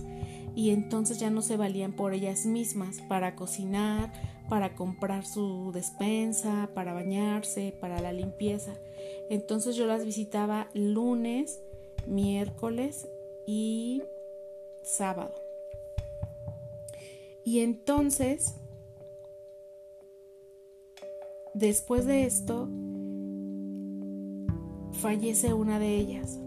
y 0.56 0.72
entonces 0.72 1.20
ya 1.20 1.30
no 1.30 1.42
se 1.42 1.56
valían 1.56 1.94
por 1.94 2.14
ellas 2.14 2.46
mismas 2.46 3.00
para 3.08 3.36
cocinar, 3.36 4.12
para 4.50 4.76
comprar 4.76 5.26
su 5.26 5.72
despensa, 5.74 6.70
para 6.74 6.94
bañarse, 6.94 7.74
para 7.80 8.02
la 8.02 8.12
limpieza. 8.12 8.74
Entonces 9.30 9.76
yo 9.76 9.86
las 9.86 10.04
visitaba 10.04 10.68
lunes, 10.74 11.62
miércoles 12.08 13.08
y 13.48 14.04
sábado. 14.84 15.49
Y 17.50 17.62
entonces, 17.62 18.54
después 21.56 22.06
de 22.06 22.26
esto, 22.26 22.70
fallece 24.92 25.56
una 25.56 25.80
de 25.80 25.96
ellas. 25.96 26.40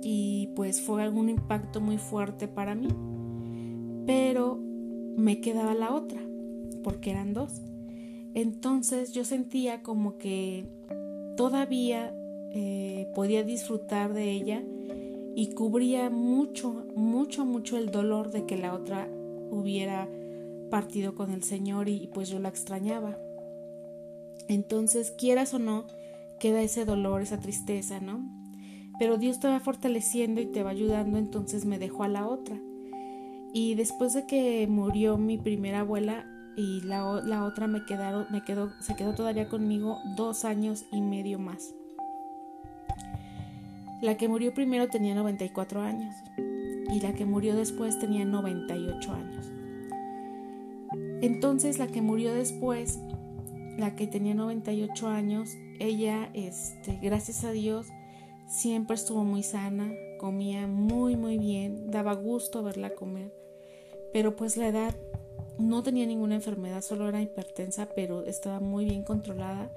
Y 0.00 0.48
pues 0.56 0.80
fue 0.80 1.02
algún 1.02 1.28
impacto 1.28 1.82
muy 1.82 1.98
fuerte 1.98 2.48
para 2.48 2.74
mí. 2.74 2.88
Pero 4.06 4.56
me 4.56 5.42
quedaba 5.42 5.74
la 5.74 5.94
otra, 5.94 6.22
porque 6.82 7.10
eran 7.10 7.34
dos. 7.34 7.60
Entonces 8.32 9.12
yo 9.12 9.26
sentía 9.26 9.82
como 9.82 10.16
que 10.16 10.64
todavía 11.36 12.14
eh, 12.54 13.12
podía 13.14 13.42
disfrutar 13.42 14.14
de 14.14 14.30
ella 14.30 14.62
y 15.36 15.52
cubría 15.52 16.08
mucho, 16.08 16.86
mucho, 16.96 17.44
mucho 17.44 17.76
el 17.76 17.90
dolor 17.90 18.30
de 18.30 18.46
que 18.46 18.56
la 18.56 18.72
otra 18.72 19.06
hubiera 19.50 20.08
partido 20.70 21.14
con 21.14 21.30
el 21.30 21.42
Señor 21.42 21.88
y, 21.88 22.08
pues 22.14 22.28
yo 22.28 22.38
la 22.38 22.48
extrañaba. 22.48 23.18
Entonces, 24.48 25.10
quieras 25.10 25.52
o 25.54 25.58
no, 25.58 25.86
queda 26.38 26.62
ese 26.62 26.84
dolor, 26.84 27.20
esa 27.20 27.38
tristeza, 27.38 28.00
¿no? 28.00 28.20
Pero 28.98 29.18
Dios 29.18 29.40
te 29.40 29.48
va 29.48 29.60
fortaleciendo 29.60 30.40
y 30.40 30.46
te 30.46 30.62
va 30.62 30.70
ayudando, 30.70 31.18
entonces 31.18 31.64
me 31.64 31.78
dejó 31.78 32.04
a 32.04 32.08
la 32.08 32.26
otra. 32.26 32.58
Y 33.52 33.74
después 33.74 34.14
de 34.14 34.26
que 34.26 34.66
murió 34.68 35.18
mi 35.18 35.38
primera 35.38 35.80
abuela 35.80 36.26
y 36.56 36.80
la, 36.82 37.04
otra 37.44 37.66
me 37.66 37.84
quedaron, 37.84 38.26
me 38.30 38.42
quedó, 38.42 38.72
se 38.80 38.94
quedó 38.94 39.14
todavía 39.14 39.48
conmigo 39.48 39.98
dos 40.16 40.44
años 40.44 40.84
y 40.92 41.00
medio 41.00 41.38
más. 41.38 41.74
La 44.02 44.16
que 44.16 44.28
murió 44.28 44.54
primero 44.54 44.88
tenía 44.88 45.14
94 45.14 45.82
años 45.82 46.14
y 46.92 47.00
la 47.00 47.12
que 47.12 47.26
murió 47.26 47.54
después 47.54 47.98
tenía 47.98 48.24
98 48.24 49.12
años. 49.12 49.59
Entonces 51.22 51.78
la 51.78 51.86
que 51.86 52.02
murió 52.02 52.34
después, 52.34 52.98
la 53.76 53.96
que 53.96 54.06
tenía 54.06 54.34
98 54.34 55.08
años, 55.08 55.50
ella, 55.78 56.30
este, 56.34 56.98
gracias 57.02 57.44
a 57.44 57.52
Dios, 57.52 57.86
siempre 58.46 58.94
estuvo 58.94 59.24
muy 59.24 59.42
sana, 59.42 59.92
comía 60.18 60.66
muy 60.66 61.16
muy 61.16 61.38
bien, 61.38 61.90
daba 61.90 62.14
gusto 62.14 62.62
verla 62.62 62.94
comer, 62.94 63.32
pero 64.12 64.36
pues 64.36 64.56
la 64.56 64.68
edad 64.68 64.94
no 65.58 65.82
tenía 65.82 66.06
ninguna 66.06 66.34
enfermedad, 66.36 66.80
solo 66.80 67.08
era 67.08 67.22
hipertensa, 67.22 67.88
pero 67.94 68.24
estaba 68.24 68.60
muy 68.60 68.84
bien 68.84 69.04
controlada. 69.04 69.70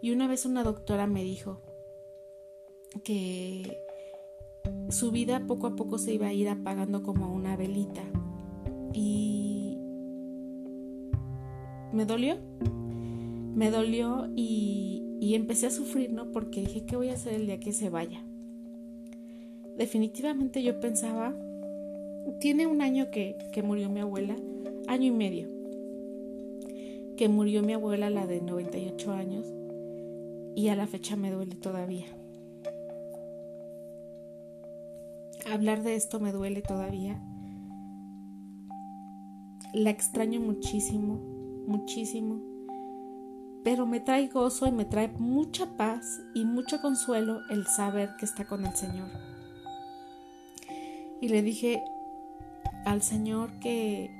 Y 0.00 0.10
una 0.10 0.28
vez 0.28 0.46
una 0.46 0.62
doctora 0.62 1.06
me 1.06 1.22
dijo, 1.22 1.60
que 3.02 3.82
su 4.88 5.10
vida 5.10 5.46
poco 5.46 5.66
a 5.66 5.76
poco 5.76 5.98
se 5.98 6.12
iba 6.12 6.28
a 6.28 6.32
ir 6.32 6.48
apagando 6.48 7.02
como 7.02 7.32
una 7.32 7.56
velita. 7.56 8.02
Y 8.92 9.55
me 11.96 12.04
dolió, 12.04 12.36
me 13.54 13.70
dolió 13.70 14.28
y, 14.36 15.34
empecé 15.34 15.66
a 15.66 15.70
sufrir, 15.70 16.12
¿no? 16.12 16.30
Porque 16.30 16.60
dije, 16.60 16.84
¿qué 16.86 16.96
voy 16.96 17.08
a 17.08 17.14
hacer 17.14 17.34
el 17.34 17.46
día 17.46 17.58
que 17.58 17.72
se 17.72 17.90
vaya? 17.90 18.22
Definitivamente 19.76 20.62
yo 20.62 20.78
pensaba, 20.78 21.34
tiene 22.40 22.66
un 22.66 22.80
año 22.80 23.10
que, 23.10 23.36
que 23.52 23.62
murió 23.62 23.90
mi 23.90 24.00
abuela, 24.00 24.36
año 24.86 25.06
y 25.06 25.10
medio, 25.10 25.48
que 27.16 27.28
murió 27.28 27.62
mi 27.62 27.72
abuela, 27.72 28.08
la 28.08 28.26
de 28.26 28.40
98 28.40 29.12
años, 29.12 29.46
y 30.54 30.68
a 30.68 30.76
la 30.76 30.86
fecha 30.86 31.16
me 31.16 31.30
duele 31.30 31.56
todavía. 31.56 32.06
Hablar 35.50 35.82
de 35.82 35.96
esto 35.96 36.20
me 36.20 36.32
duele 36.32 36.62
todavía. 36.62 37.22
la 39.72 39.90
extraño 39.90 40.40
muchísimo, 40.40 41.35
muchísimo. 41.66 42.40
Pero 43.64 43.86
me 43.86 44.00
trae 44.00 44.28
gozo 44.28 44.66
y 44.66 44.72
me 44.72 44.84
trae 44.84 45.08
mucha 45.08 45.76
paz 45.76 46.20
y 46.34 46.44
mucho 46.44 46.80
consuelo 46.80 47.40
el 47.50 47.66
saber 47.66 48.10
que 48.18 48.24
está 48.24 48.44
con 48.44 48.64
el 48.64 48.74
Señor. 48.74 49.08
Y 51.20 51.28
le 51.28 51.42
dije 51.42 51.82
al 52.84 53.02
Señor 53.02 53.58
que 53.58 54.10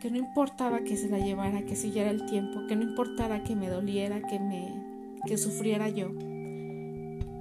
que 0.00 0.10
no 0.10 0.16
importaba 0.16 0.80
que 0.82 0.96
se 0.96 1.08
la 1.08 1.20
llevara, 1.20 1.64
que 1.64 1.76
siguiera 1.76 2.10
el 2.10 2.26
tiempo, 2.26 2.66
que 2.66 2.74
no 2.74 2.82
importara 2.82 3.44
que 3.44 3.54
me 3.54 3.68
doliera, 3.68 4.20
que 4.20 4.40
me 4.40 4.82
que 5.24 5.38
sufriera 5.38 5.88
yo 5.88 6.08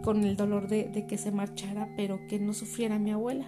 con 0.04 0.24
el 0.24 0.36
dolor 0.36 0.68
de, 0.68 0.84
de 0.84 1.08
que 1.08 1.18
se 1.18 1.32
marchara, 1.32 1.90
pero 1.96 2.20
que 2.28 2.40
no 2.40 2.54
sufriera 2.54 3.00
mi 3.00 3.10
abuela. 3.10 3.46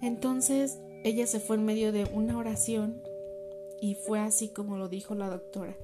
Entonces 0.00 0.78
ella 1.06 1.28
se 1.28 1.38
fue 1.38 1.54
en 1.54 1.64
medio 1.64 1.92
de 1.92 2.04
una 2.12 2.36
oración 2.36 3.00
y 3.80 3.94
fue 3.94 4.18
así 4.18 4.48
como 4.48 4.76
lo 4.76 4.88
dijo 4.88 5.14
la 5.14 5.30
doctora. 5.30 5.76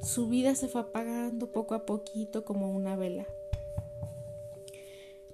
Su 0.00 0.28
vida 0.28 0.54
se 0.54 0.68
fue 0.68 0.82
apagando 0.82 1.50
poco 1.50 1.74
a 1.74 1.84
poquito 1.84 2.44
como 2.44 2.70
una 2.70 2.94
vela. 2.94 3.26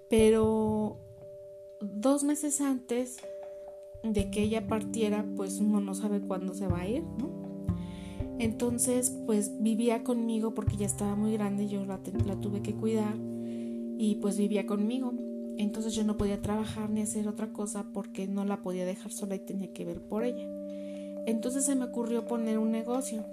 Pero 0.09 0.97
dos 1.83 2.25
meses 2.25 2.63
antes 2.63 3.19
de 4.03 4.31
que 4.31 4.41
ella 4.41 4.67
partiera, 4.67 5.27
pues 5.37 5.61
uno 5.61 5.83
no 5.83 5.95
sabe 5.95 6.23
cuándo 6.23 6.55
se 6.55 6.67
va 6.67 6.81
a 6.81 6.89
ir, 6.89 7.03
¿no? 7.03 7.29
Entonces, 8.39 9.15
pues 9.27 9.61
vivía 9.61 10.03
conmigo 10.03 10.55
porque 10.55 10.79
ya 10.79 10.87
estaba 10.87 11.15
muy 11.15 11.35
grande, 11.35 11.69
yo 11.69 11.85
la, 11.85 12.01
la 12.25 12.41
tuve 12.41 12.63
que 12.63 12.75
cuidar 12.75 13.17
y 13.99 14.17
pues 14.23 14.39
vivía 14.39 14.65
conmigo. 14.65 15.13
Entonces 15.63 15.95
yo 15.95 16.05
no 16.05 16.17
podía 16.17 16.41
trabajar 16.41 16.89
ni 16.89 17.03
hacer 17.03 17.29
otra 17.29 17.53
cosa 17.53 17.85
porque 17.93 18.27
no 18.27 18.47
la 18.47 18.63
podía 18.63 18.87
dejar 18.87 19.13
sola 19.13 19.35
y 19.35 19.41
tenía 19.41 19.71
que 19.75 19.85
ver 19.85 20.01
por 20.01 20.25
ella. 20.25 20.49
Entonces 21.27 21.67
se 21.67 21.75
me 21.75 21.85
ocurrió 21.85 22.27
poner 22.27 22.59
un 22.59 22.71
negocio. 22.71 23.27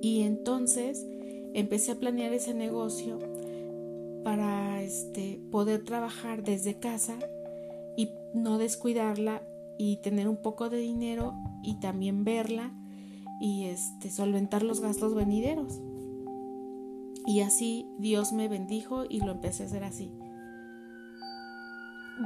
Y 0.00 0.22
entonces 0.22 1.04
empecé 1.52 1.90
a 1.90 1.98
planear 1.98 2.32
ese 2.32 2.54
negocio 2.54 3.18
para 4.22 4.80
este, 4.82 5.40
poder 5.50 5.82
trabajar 5.82 6.44
desde 6.44 6.78
casa 6.78 7.18
y 7.96 8.10
no 8.32 8.58
descuidarla 8.58 9.42
y 9.78 9.96
tener 9.96 10.28
un 10.28 10.36
poco 10.36 10.70
de 10.70 10.78
dinero 10.78 11.34
y 11.64 11.80
también 11.80 12.22
verla 12.22 12.72
y 13.40 13.64
este, 13.64 14.12
solventar 14.12 14.62
los 14.62 14.80
gastos 14.80 15.16
venideros. 15.16 15.80
Y 17.26 17.40
así 17.40 17.84
Dios 17.98 18.32
me 18.32 18.46
bendijo 18.46 19.04
y 19.08 19.22
lo 19.22 19.32
empecé 19.32 19.64
a 19.64 19.66
hacer 19.66 19.82
así. 19.82 20.12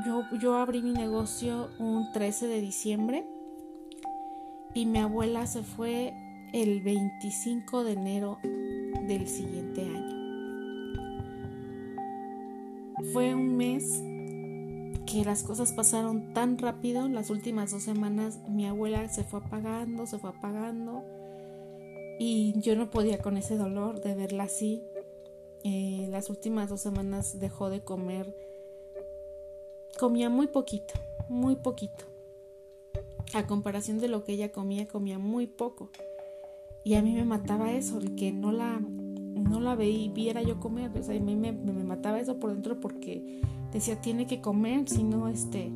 Yo, 0.05 0.25
yo 0.41 0.57
abrí 0.57 0.83
mi 0.83 0.93
negocio 0.93 1.71
un 1.79 2.13
13 2.13 2.49
de 2.49 2.61
diciembre 2.61 3.27
y 4.75 4.87
mi 4.87 4.99
abuela 4.99 5.47
se 5.47 5.63
fue 5.63 6.13
el 6.53 6.83
25 6.83 7.85
de 7.85 7.93
enero 7.93 8.39
del 9.07 9.29
siguiente 9.29 9.83
año. 9.83 10.17
Fue 13.13 13.35
un 13.35 13.57
mes 13.57 14.03
que 15.07 15.25
las 15.25 15.43
cosas 15.45 15.73
pasaron 15.73 16.35
tan 16.35 16.59
rápido, 16.59 17.09
las 17.09 17.31
últimas 17.31 17.71
dos 17.71 17.85
semanas 17.85 18.41
mi 18.49 18.67
abuela 18.67 19.09
se 19.09 19.23
fue 19.23 19.41
apagando, 19.41 20.07
se 20.07 20.19
fue 20.19 20.31
apagando 20.31 21.05
y 22.19 22.55
yo 22.61 22.75
no 22.77 22.91
podía 22.91 23.19
con 23.19 23.37
ese 23.37 23.57
dolor 23.57 24.01
de 24.01 24.15
verla 24.15 24.45
así. 24.45 24.83
Eh, 25.65 26.07
las 26.11 26.31
últimas 26.31 26.69
dos 26.69 26.81
semanas 26.81 27.39
dejó 27.39 27.71
de 27.71 27.83
comer, 27.83 28.35
comía 29.97 30.31
muy 30.31 30.47
poquito, 30.47 30.95
muy 31.29 31.57
poquito. 31.57 32.05
A 33.35 33.47
comparación 33.47 33.99
de 33.99 34.09
lo 34.09 34.25
que 34.25 34.33
ella 34.33 34.53
comía, 34.53 34.87
comía 34.87 35.19
muy 35.19 35.47
poco. 35.47 35.91
Y 36.85 36.95
a 36.95 37.03
mí 37.03 37.13
me 37.15 37.25
mataba 37.25 37.73
eso, 37.73 37.99
el 37.99 38.15
que 38.15 38.33
no 38.33 38.53
la, 38.53 38.79
no 38.79 39.61
la 39.61 39.75
veía, 39.75 40.13
viera 40.13 40.43
yo 40.43 40.61
comer. 40.61 40.91
O 40.97 41.03
sea, 41.03 41.17
a 41.17 41.21
mí 41.21 41.35
me, 41.35 41.53
me 41.53 41.85
mataba 41.85 42.21
eso 42.21 42.39
por 42.39 42.53
dentro 42.53 42.79
porque 42.79 43.41
decía, 43.73 44.01
tiene 44.01 44.27
que 44.27 44.41
comer, 44.41 44.89
si 44.89 45.03
no, 45.03 45.29
este, 45.29 45.73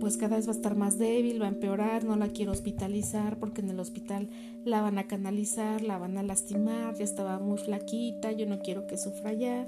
pues 0.00 0.18
cada 0.18 0.36
vez 0.36 0.46
va 0.46 0.52
a 0.52 0.56
estar 0.56 0.76
más 0.76 0.98
débil, 0.98 1.40
va 1.40 1.46
a 1.46 1.48
empeorar, 1.48 2.04
no 2.04 2.16
la 2.16 2.28
quiero 2.28 2.52
hospitalizar 2.52 3.38
porque 3.38 3.62
en 3.62 3.70
el 3.70 3.80
hospital 3.80 4.28
la 4.64 4.82
van 4.82 4.98
a 4.98 5.06
canalizar, 5.06 5.82
la 5.82 5.96
van 5.96 6.18
a 6.18 6.22
lastimar, 6.22 6.94
ya 6.94 7.04
estaba 7.04 7.38
muy 7.38 7.56
flaquita, 7.56 8.30
yo 8.32 8.44
no 8.46 8.60
quiero 8.60 8.86
que 8.86 8.98
sufra 8.98 9.32
ya. 9.32 9.66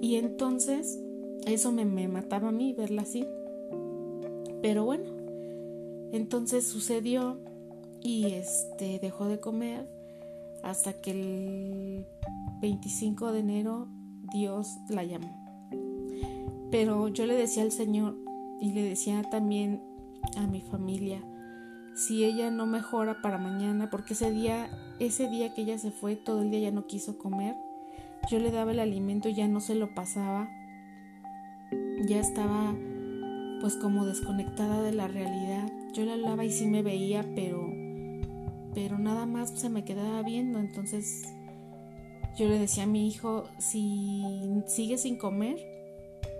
Y 0.00 0.14
entonces 0.14 1.00
eso 1.46 1.72
me, 1.72 1.84
me 1.84 2.08
mataba 2.08 2.48
a 2.48 2.52
mí 2.52 2.72
verla 2.72 3.02
así. 3.02 3.26
Pero 4.62 4.84
bueno, 4.84 5.04
entonces 6.12 6.66
sucedió 6.66 7.38
y 8.02 8.32
este 8.32 8.98
dejó 8.98 9.26
de 9.26 9.40
comer 9.40 9.88
hasta 10.62 10.94
que 10.94 11.10
el 11.10 12.06
25 12.60 13.32
de 13.32 13.40
enero 13.40 13.88
Dios 14.32 14.78
la 14.88 15.04
llamó. 15.04 15.44
Pero 16.70 17.08
yo 17.08 17.26
le 17.26 17.34
decía 17.34 17.62
al 17.62 17.72
Señor 17.72 18.16
y 18.60 18.72
le 18.72 18.82
decía 18.82 19.22
también 19.30 19.82
a 20.36 20.46
mi 20.46 20.60
familia, 20.60 21.22
si 21.94 22.24
ella 22.24 22.50
no 22.50 22.66
mejora 22.66 23.20
para 23.22 23.38
mañana, 23.38 23.90
porque 23.90 24.14
ese 24.14 24.30
día, 24.30 24.68
ese 24.98 25.28
día 25.28 25.54
que 25.54 25.62
ella 25.62 25.78
se 25.78 25.90
fue, 25.90 26.16
todo 26.16 26.42
el 26.42 26.50
día 26.50 26.60
ya 26.60 26.70
no 26.70 26.86
quiso 26.86 27.18
comer, 27.18 27.54
yo 28.30 28.38
le 28.38 28.50
daba 28.50 28.72
el 28.72 28.80
alimento 28.80 29.28
y 29.28 29.34
ya 29.34 29.46
no 29.46 29.60
se 29.60 29.74
lo 29.74 29.94
pasaba, 29.94 30.48
ya 32.06 32.20
estaba 32.20 32.74
pues 33.60 33.76
como 33.76 34.04
desconectada 34.04 34.82
de 34.82 34.92
la 34.92 35.08
realidad. 35.08 35.70
Yo 35.94 36.04
le 36.04 36.12
hablaba 36.12 36.44
y 36.44 36.50
sí 36.50 36.66
me 36.66 36.82
veía, 36.82 37.24
pero 37.34 37.72
pero 38.74 38.98
nada 38.98 39.24
más 39.24 39.50
se 39.50 39.70
me 39.70 39.84
quedaba 39.84 40.22
viendo, 40.22 40.58
entonces 40.58 41.22
yo 42.36 42.48
le 42.48 42.58
decía 42.58 42.82
a 42.82 42.86
mi 42.86 43.06
hijo, 43.06 43.44
si 43.58 44.22
sigue 44.66 44.98
sin 44.98 45.16
comer, 45.16 45.56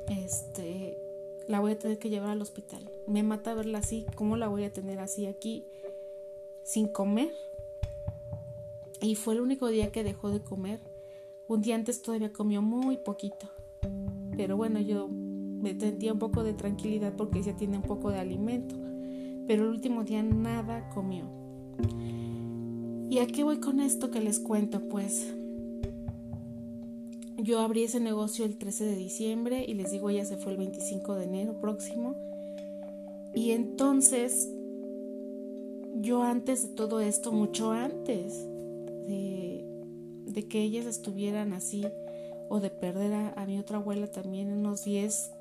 este, 0.09 0.99
la 1.47 1.61
voy 1.61 1.73
a 1.73 1.79
tener 1.79 1.99
que 1.99 2.11
llevar 2.11 2.31
al 2.31 2.43
hospital. 2.43 2.90
Me 3.07 3.23
mata 3.23 3.55
verla 3.55 3.79
así, 3.79 4.05
¿cómo 4.17 4.37
la 4.37 4.49
voy 4.49 4.64
a 4.64 4.73
tener 4.73 4.99
así 4.99 5.27
aquí 5.27 5.64
sin 6.64 6.88
comer? 6.88 7.33
Y 9.01 9.14
fue 9.14 9.35
el 9.35 9.40
único 9.40 9.69
día 9.69 9.93
que 9.93 10.03
dejó 10.03 10.31
de 10.31 10.40
comer. 10.40 10.81
Un 11.47 11.61
día 11.62 11.77
antes 11.77 12.03
todavía 12.03 12.33
comió 12.33 12.62
muy 12.62 12.97
poquito. 12.97 13.49
Pero 14.37 14.57
bueno, 14.57 14.81
yo 14.81 15.09
me 15.64 15.81
sentía 15.81 16.12
un 16.12 16.18
poco 16.18 16.44
de 16.44 16.53
tranquilidad 16.53 17.14
porque 17.16 17.42
ya 17.42 17.57
tiene 17.57 17.79
un 17.79 17.83
poco 17.83 18.11
de 18.11 18.18
alimento. 18.18 18.77
Pero 19.46 19.64
el 19.64 19.70
último 19.70 20.05
día 20.05 20.22
nada 20.22 20.90
comió. 20.90 21.24
¿Y 23.09 23.18
a 23.18 23.27
qué 23.27 23.44
voy 23.44 23.59
con 23.59 23.81
esto 23.81 24.11
que 24.11 24.20
les 24.20 24.40
cuento? 24.40 24.81
Pues 24.88 25.35
yo 27.38 27.61
abrí 27.61 27.85
ese 27.85 27.98
negocio 27.98 28.44
el 28.44 28.59
13 28.59 28.85
de 28.85 28.96
diciembre 28.96 29.64
y 29.66 29.74
les 29.74 29.90
digo, 29.90 30.11
ella 30.11 30.24
se 30.24 30.37
fue 30.37 30.53
el 30.53 30.59
25 30.59 31.14
de 31.14 31.24
enero 31.24 31.61
próximo. 31.61 32.14
Y 33.35 33.50
entonces, 33.50 34.50
yo 35.96 36.22
antes 36.22 36.68
de 36.68 36.74
todo 36.74 37.00
esto, 37.00 37.33
mucho 37.33 37.72
antes 37.72 38.46
de, 39.09 40.46
que 40.48 40.62
ellas 40.62 40.87
estuvieran 40.87 41.53
así, 41.53 41.87
o 42.48 42.61
de 42.61 42.70
perder 42.70 43.12
a, 43.14 43.46
mi 43.46 43.59
otra 43.59 43.79
abuela 43.79 44.07
también, 44.07 44.53
unos 44.53 44.85
10, 44.85 45.34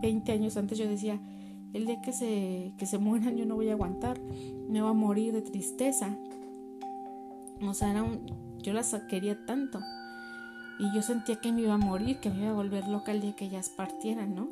20 0.00 0.32
años 0.32 0.56
antes, 0.56 0.78
yo 0.78 0.88
decía, 0.88 1.20
el 1.72 1.86
día 1.86 2.00
que 2.02 2.12
se, 2.12 2.74
que 2.76 2.86
se 2.86 2.98
mueran 2.98 3.36
yo 3.36 3.46
no 3.46 3.54
voy 3.54 3.70
a 3.70 3.72
aguantar, 3.72 4.20
me 4.20 4.82
voy 4.82 4.90
a 4.90 4.94
morir 4.94 5.32
de 5.32 5.42
tristeza. 5.42 6.16
O 7.62 7.74
sea, 7.74 7.90
era 7.90 8.04
yo 8.58 8.72
las 8.72 8.94
quería 9.08 9.44
tanto 9.46 9.80
y 10.78 10.94
yo 10.94 11.02
sentía 11.02 11.36
que 11.36 11.52
me 11.52 11.62
iba 11.62 11.74
a 11.74 11.78
morir, 11.78 12.18
que 12.18 12.30
me 12.30 12.42
iba 12.42 12.50
a 12.50 12.54
volver 12.54 12.88
loca 12.88 13.12
el 13.12 13.20
día 13.20 13.34
que 13.34 13.44
ellas 13.46 13.68
partieran, 13.68 14.34
¿no? 14.34 14.48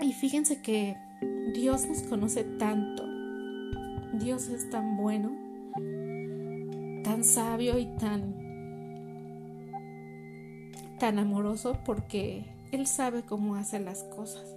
Y 0.00 0.12
fíjense 0.12 0.60
que 0.60 0.96
Dios 1.54 1.86
nos 1.86 2.02
conoce 2.02 2.44
tanto, 2.44 3.04
Dios 4.12 4.48
es 4.48 4.68
tan 4.70 4.96
bueno, 4.96 5.30
tan 7.04 7.24
sabio 7.24 7.78
y 7.78 7.86
tan 7.96 8.43
tan 10.98 11.18
amoroso 11.18 11.78
porque 11.84 12.44
él 12.72 12.86
sabe 12.86 13.22
cómo 13.24 13.56
hace 13.56 13.80
las 13.80 14.04
cosas. 14.04 14.54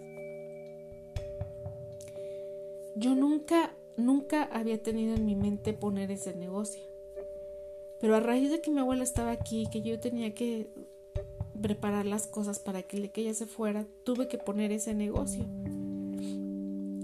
Yo 2.95 3.15
nunca 3.15 3.71
nunca 3.97 4.43
había 4.43 4.82
tenido 4.82 5.15
en 5.15 5.26
mi 5.26 5.36
mente 5.36 5.73
poner 5.73 6.12
ese 6.12 6.34
negocio. 6.34 6.82
Pero 8.00 8.15
a 8.15 8.19
raíz 8.19 8.52
de 8.52 8.62
que 8.62 8.71
mi 8.71 8.80
abuela 8.80 9.04
estaba 9.04 9.32
aquí, 9.32 9.67
que 9.71 9.82
yo 9.82 10.00
tenía 10.00 10.34
que 10.34 10.69
preparar 11.62 12.06
las 12.06 12.28
cosas 12.28 12.60
para 12.60 12.84
que, 12.84 13.12
ella 13.15 13.34
se 13.34 13.47
fuera, 13.47 13.86
tuve 14.04 14.28
que 14.28 14.38
poner 14.38 14.71
ese 14.71 14.93
negocio. 14.93 15.43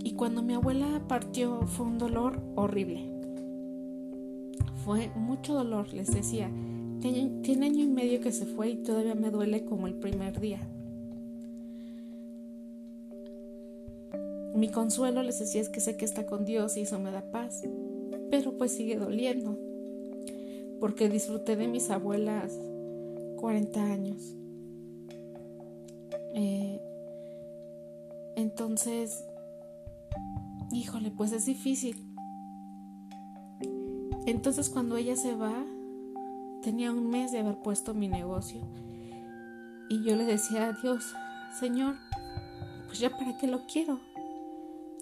Y 0.04 0.13
cuando 0.15 0.43
mi 0.43 0.54
abuela 0.54 1.04
partió 1.08 1.65
fue 1.65 1.88
un 1.88 1.98
dolor 1.98 2.39
horrible. 2.56 3.10
Fue 4.86 5.10
mucho 5.15 5.54
dolor, 5.54 5.91
les 5.93 6.13
decía. 6.13 6.52
Tiene, 7.04 7.66
año 7.66 7.84
y 7.84 7.88
medio 7.88 8.22
que 8.22 8.32
se 8.32 8.46
fue 8.46 8.70
y 8.70 8.76
todavía 8.78 9.13
me 9.13 9.30
duele 9.30 9.66
como 9.66 9.88
el 9.88 9.96
primer 9.96 10.39
día. 10.39 10.62
Mi 14.56 14.70
consuelo 14.70 15.22
les 15.22 15.38
decía 15.38 15.60
es 15.60 15.68
que 15.68 15.82
sé 15.82 15.98
que 15.98 16.06
está 16.06 16.26
con 16.26 16.46
Dios 16.46 16.78
y 16.78 16.84
eso 16.84 17.00
me 17.00 17.12
da 17.12 17.30
paz, 17.30 17.62
pero 18.32 18.58
pues 18.58 18.72
sigue 18.72 18.96
doliendo, 18.96 19.60
porque 20.80 21.10
disfruté 21.10 21.58
de 21.58 21.68
mis 21.68 21.89
abuelas 21.89 22.58
40 23.36 23.84
años. 23.84 24.38
Eh, 26.36 26.80
entonces, 28.38 29.26
híjole, 30.72 31.12
pues 31.12 31.34
es 31.34 31.46
difícil. 31.46 31.98
Entonces 34.26 34.70
cuando 34.70 34.96
ella 34.96 35.18
se 35.18 35.36
va, 35.36 35.66
tenía 36.63 36.91
un 36.91 37.10
mes 37.10 37.32
de 37.32 37.39
haber 37.39 37.58
puesto 37.58 37.93
mi 37.93 38.08
negocio. 38.08 38.62
Y 39.89 40.04
yo 40.04 40.15
le 40.15 40.23
decía 40.23 40.67
a 40.67 40.73
Dios, 40.73 41.13
Señor, 41.60 41.95
pues 42.88 42.99
ya 42.99 43.10
para 43.10 43.38
qué 43.38 43.47
lo 43.47 43.67
quiero. 43.67 43.99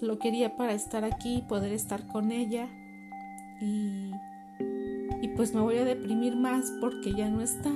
Lo 0.00 0.18
quería 0.18 0.56
para 0.56 0.72
estar 0.74 1.04
aquí, 1.04 1.44
poder 1.48 1.72
estar 1.72 2.06
con 2.08 2.32
ella. 2.32 2.68
Y, 3.60 4.10
y 5.22 5.28
pues 5.36 5.54
me 5.54 5.60
voy 5.60 5.78
a 5.78 5.84
deprimir 5.84 6.34
más 6.34 6.72
porque 6.80 7.14
ya 7.14 7.30
no 7.30 7.40
está. 7.40 7.70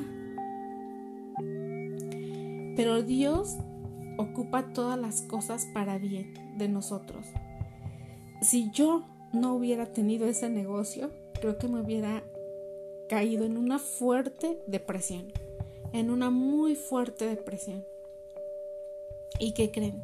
Pero 2.77 3.03
Dios 3.03 3.57
ocupa 4.19 4.73
todas 4.73 4.99
las 4.99 5.23
cosas 5.23 5.67
para 5.73 5.97
bien 5.99 6.35
de 6.59 6.69
nosotros. 6.69 7.27
Si 8.43 8.71
yo 8.71 9.05
no 9.33 9.55
hubiera 9.55 9.87
tenido 9.87 10.27
ese 10.27 10.51
negocio, 10.51 11.11
creo 11.41 11.57
que 11.57 11.69
me 11.69 11.81
hubiera 11.81 12.23
caído 13.09 13.45
en 13.45 13.57
una 13.57 13.79
fuerte 13.79 14.59
depresión, 14.67 15.33
en 15.93 16.11
una 16.11 16.31
muy 16.31 16.75
fuerte 16.75 17.27
depresión. 17.27 17.85
¿Y 19.39 19.53
qué 19.53 19.71
creen? 19.71 20.03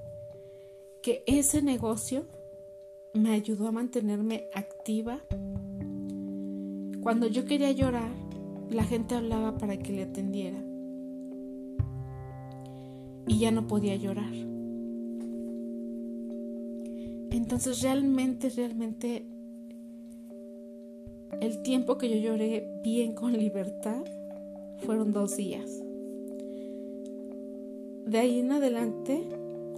Que 1.03 1.23
ese 1.27 1.63
negocio 1.63 2.25
me 3.15 3.33
ayudó 3.33 3.69
a 3.69 3.73
mantenerme 3.73 4.49
activa. 4.55 5.21
Cuando 7.03 7.27
yo 7.27 7.45
quería 7.45 7.73
llorar, 7.73 8.11
la 8.71 8.85
gente 8.85 9.15
hablaba 9.15 9.59
para 9.59 9.79
que 9.79 9.93
le 9.93 10.03
atendiera. 10.03 10.59
Y 13.27 13.39
ya 13.39 13.51
no 13.51 13.67
podía 13.67 13.97
llorar. 13.97 14.33
Entonces 17.31 17.83
realmente, 17.83 18.51
realmente 18.51 19.27
el 21.41 21.63
tiempo 21.63 21.99
que 21.99 22.09
yo 22.09 22.17
lloré 22.17 22.72
bien 22.83 23.15
con 23.15 23.33
libertad 23.33 24.05
fueron 24.85 25.13
dos 25.13 25.37
días. 25.37 25.83
De 28.07 28.19
ahí 28.19 28.41
en 28.41 28.53
adelante 28.53 29.23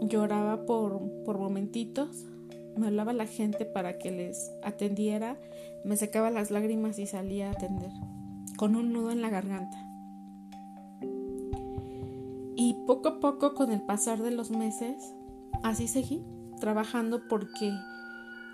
lloraba 0.00 0.64
por, 0.64 1.00
por 1.24 1.38
momentitos, 1.38 2.24
me 2.76 2.86
hablaba 2.86 3.12
la 3.12 3.26
gente 3.26 3.66
para 3.66 3.98
que 3.98 4.10
les 4.10 4.50
atendiera, 4.62 5.36
me 5.84 5.96
secaba 5.96 6.30
las 6.30 6.50
lágrimas 6.50 6.98
y 6.98 7.06
salía 7.06 7.48
a 7.48 7.52
atender, 7.52 7.90
con 8.56 8.74
un 8.74 8.92
nudo 8.92 9.10
en 9.10 9.20
la 9.20 9.30
garganta. 9.30 9.78
Y 12.56 12.74
poco 12.86 13.08
a 13.08 13.20
poco, 13.20 13.54
con 13.54 13.70
el 13.70 13.82
pasar 13.82 14.22
de 14.22 14.30
los 14.30 14.50
meses, 14.50 14.96
así 15.62 15.86
seguí 15.86 16.24
trabajando 16.58 17.20
porque 17.28 17.72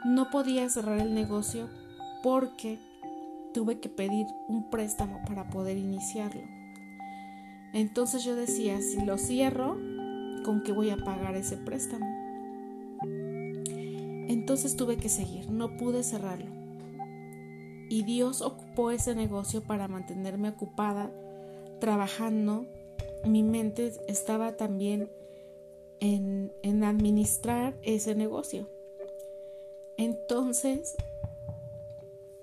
no 0.04 0.30
podía 0.30 0.68
cerrar 0.68 0.98
el 0.98 1.14
negocio 1.14 1.68
porque 2.22 2.78
tuve 3.52 3.80
que 3.80 3.88
pedir 3.88 4.26
un 4.48 4.70
préstamo 4.70 5.20
para 5.26 5.48
poder 5.50 5.76
iniciarlo. 5.76 6.42
Entonces 7.72 8.24
yo 8.24 8.34
decía, 8.34 8.80
si 8.80 9.04
lo 9.04 9.16
cierro, 9.18 9.76
¿con 10.44 10.62
qué 10.64 10.72
voy 10.72 10.90
a 10.90 10.96
pagar 10.96 11.36
ese 11.36 11.56
préstamo? 11.56 12.06
Entonces 14.28 14.76
tuve 14.76 14.96
que 14.96 15.08
seguir, 15.08 15.50
no 15.50 15.76
pude 15.76 16.02
cerrarlo. 16.02 16.50
Y 17.88 18.04
Dios 18.04 18.42
ocupó 18.42 18.90
ese 18.90 19.14
negocio 19.14 19.62
para 19.62 19.88
mantenerme 19.88 20.50
ocupada, 20.50 21.10
trabajando. 21.80 22.66
Mi 23.24 23.42
mente 23.42 23.92
estaba 24.06 24.56
también 24.56 25.10
en, 25.98 26.52
en 26.62 26.84
administrar 26.84 27.76
ese 27.82 28.14
negocio. 28.14 28.68
Entonces 29.96 30.96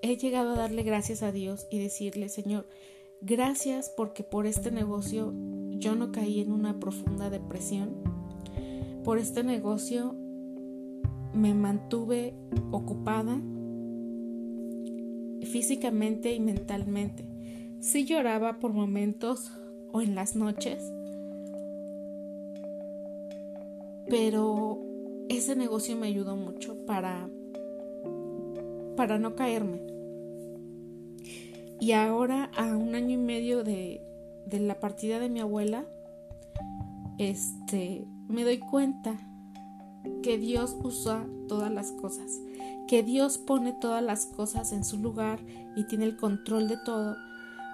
he 0.08 0.18
llegado 0.18 0.54
a 0.54 0.58
darle 0.58 0.84
gracias 0.84 1.24
a 1.24 1.32
Dios 1.32 1.68
y 1.70 1.80
decirle, 1.80 2.30
Señor, 2.30 2.68
gracias 3.22 3.90
porque 3.90 4.24
por 4.24 4.46
este 4.46 4.72
negocio 4.72 5.34
yo 5.72 5.96
no 5.96 6.12
caí 6.12 6.40
en 6.40 6.52
una 6.52 6.80
profunda 6.80 7.30
depresión. 7.30 7.90
Por 9.04 9.18
este 9.18 9.44
negocio 9.44 10.16
me 11.34 11.54
mantuve 11.54 12.34
ocupada 12.72 13.40
físicamente 15.46 16.34
y 16.34 16.40
mentalmente. 16.40 17.26
Sí 17.80 18.06
lloraba 18.06 18.60
por 18.60 18.74
momentos 18.74 19.52
o 19.92 20.02
en 20.02 20.16
las 20.16 20.36
noches, 20.36 20.92
pero 24.10 24.82
ese 25.30 25.56
negocio 25.56 25.96
me 25.96 26.08
ayudó 26.08 26.36
mucho 26.36 26.86
para 26.86 27.30
para 28.96 29.20
no 29.20 29.36
caerme. 29.36 29.97
Y 31.80 31.92
ahora, 31.92 32.50
a 32.58 32.66
un 32.76 32.96
año 32.96 33.12
y 33.12 33.18
medio 33.18 33.64
de, 33.64 34.02
de 34.46 34.60
la 34.60 34.80
partida 34.80 35.20
de 35.20 35.30
mi 35.30 35.40
abuela, 35.40 35.86
este, 37.18 38.08
me 38.28 38.44
doy 38.44 38.60
cuenta 38.60 39.16
que 40.24 40.38
Dios 40.38 40.76
usa 40.84 41.26
todas 41.48 41.72
las 41.72 41.92
cosas, 41.92 42.40
que 42.88 43.04
Dios 43.04 43.38
pone 43.38 43.74
todas 43.74 44.04
las 44.04 44.26
cosas 44.26 44.72
en 44.72 44.84
su 44.84 44.98
lugar 44.98 45.40
y 45.76 45.86
tiene 45.86 46.06
el 46.06 46.18
control 46.18 46.68
de 46.68 46.78
todo 46.78 47.16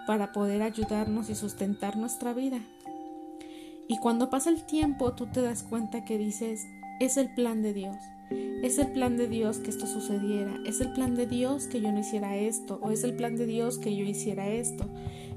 para 0.08 0.32
poder 0.32 0.62
ayudarnos 0.62 1.30
y 1.30 1.36
sustentar 1.36 1.98
nuestra 1.98 2.34
vida. 2.34 2.60
Y 3.88 3.98
cuando 3.98 4.30
pasa 4.30 4.50
el 4.50 4.66
tiempo, 4.66 5.14
tú 5.14 5.28
te 5.28 5.42
das 5.42 5.64
cuenta 5.64 6.06
que 6.06 6.18
dices, 6.18 6.66
es 7.00 7.18
el 7.18 7.34
plan 7.34 7.62
de 7.62 7.74
Dios. 7.74 7.96
Es 8.64 8.78
el 8.80 8.92
plan 8.94 9.18
de 9.18 9.28
Dios 9.28 9.60
que 9.60 9.70
esto 9.70 9.88
sucediera, 9.88 10.62
es 10.66 10.80
el 10.80 10.94
plan 10.94 11.16
de 11.16 11.28
Dios 11.28 11.68
que 11.68 11.82
yo 11.82 11.92
no 11.92 12.00
hiciera 12.00 12.38
esto, 12.38 12.80
o 12.82 12.92
es 12.92 13.04
el 13.04 13.16
plan 13.16 13.36
de 13.36 13.46
Dios 13.46 13.78
que 13.78 13.96
yo 13.96 14.06
hiciera 14.06 14.50
esto, 14.50 14.86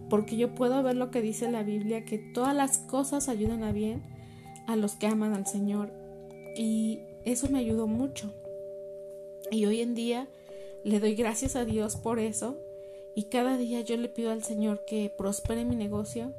porque 0.09 0.37
yo 0.37 0.55
puedo 0.55 0.83
ver 0.83 0.97
lo 0.97 1.11
que 1.11 1.23
dice 1.23 1.51
la 1.51 1.63
Biblia, 1.63 2.05
que 2.05 2.19
todas 2.19 2.55
las 2.55 2.79
cosas 2.79 3.29
ayudan 3.29 3.65
a 3.65 3.73
bien 3.73 4.03
a 4.67 4.77
los 4.77 4.95
que 4.95 5.07
aman 5.07 5.35
al 5.35 5.47
Señor, 5.47 5.93
y 6.57 7.01
eso 7.25 7.49
me 7.51 7.59
ayudó 7.59 7.87
mucho. 7.87 8.33
Y 9.51 9.67
hoy 9.67 9.81
en 9.81 9.95
día 9.95 10.29
le 10.85 11.01
doy 11.01 11.15
gracias 11.15 11.57
a 11.57 11.65
Dios 11.65 11.97
por 11.97 12.21
eso, 12.21 12.59
y 13.17 13.25
cada 13.25 13.57
día 13.57 13.81
yo 13.81 13.97
le 13.97 14.09
pido 14.09 14.31
al 14.31 14.45
Señor 14.45 14.85
que 14.87 15.11
prospere 15.17 15.65
mi 15.65 15.75
negocio, 15.75 16.33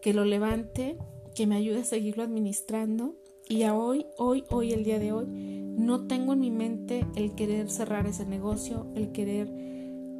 que 0.00 0.14
lo 0.14 0.24
levante, 0.24 0.96
que 1.34 1.46
me 1.46 1.56
ayude 1.56 1.80
a 1.80 1.84
seguirlo 1.84 2.22
administrando, 2.22 3.14
y 3.48 3.62
a 3.64 3.74
hoy, 3.74 4.06
hoy, 4.16 4.44
hoy, 4.50 4.72
el 4.72 4.84
día 4.84 4.98
de 4.98 5.12
hoy, 5.12 5.26
no 5.26 6.06
tengo 6.06 6.32
en 6.32 6.40
mi 6.40 6.50
mente 6.50 7.06
el 7.16 7.34
querer 7.34 7.70
cerrar 7.70 8.06
ese 8.06 8.24
negocio, 8.24 8.86
el 8.94 9.12
querer 9.12 9.50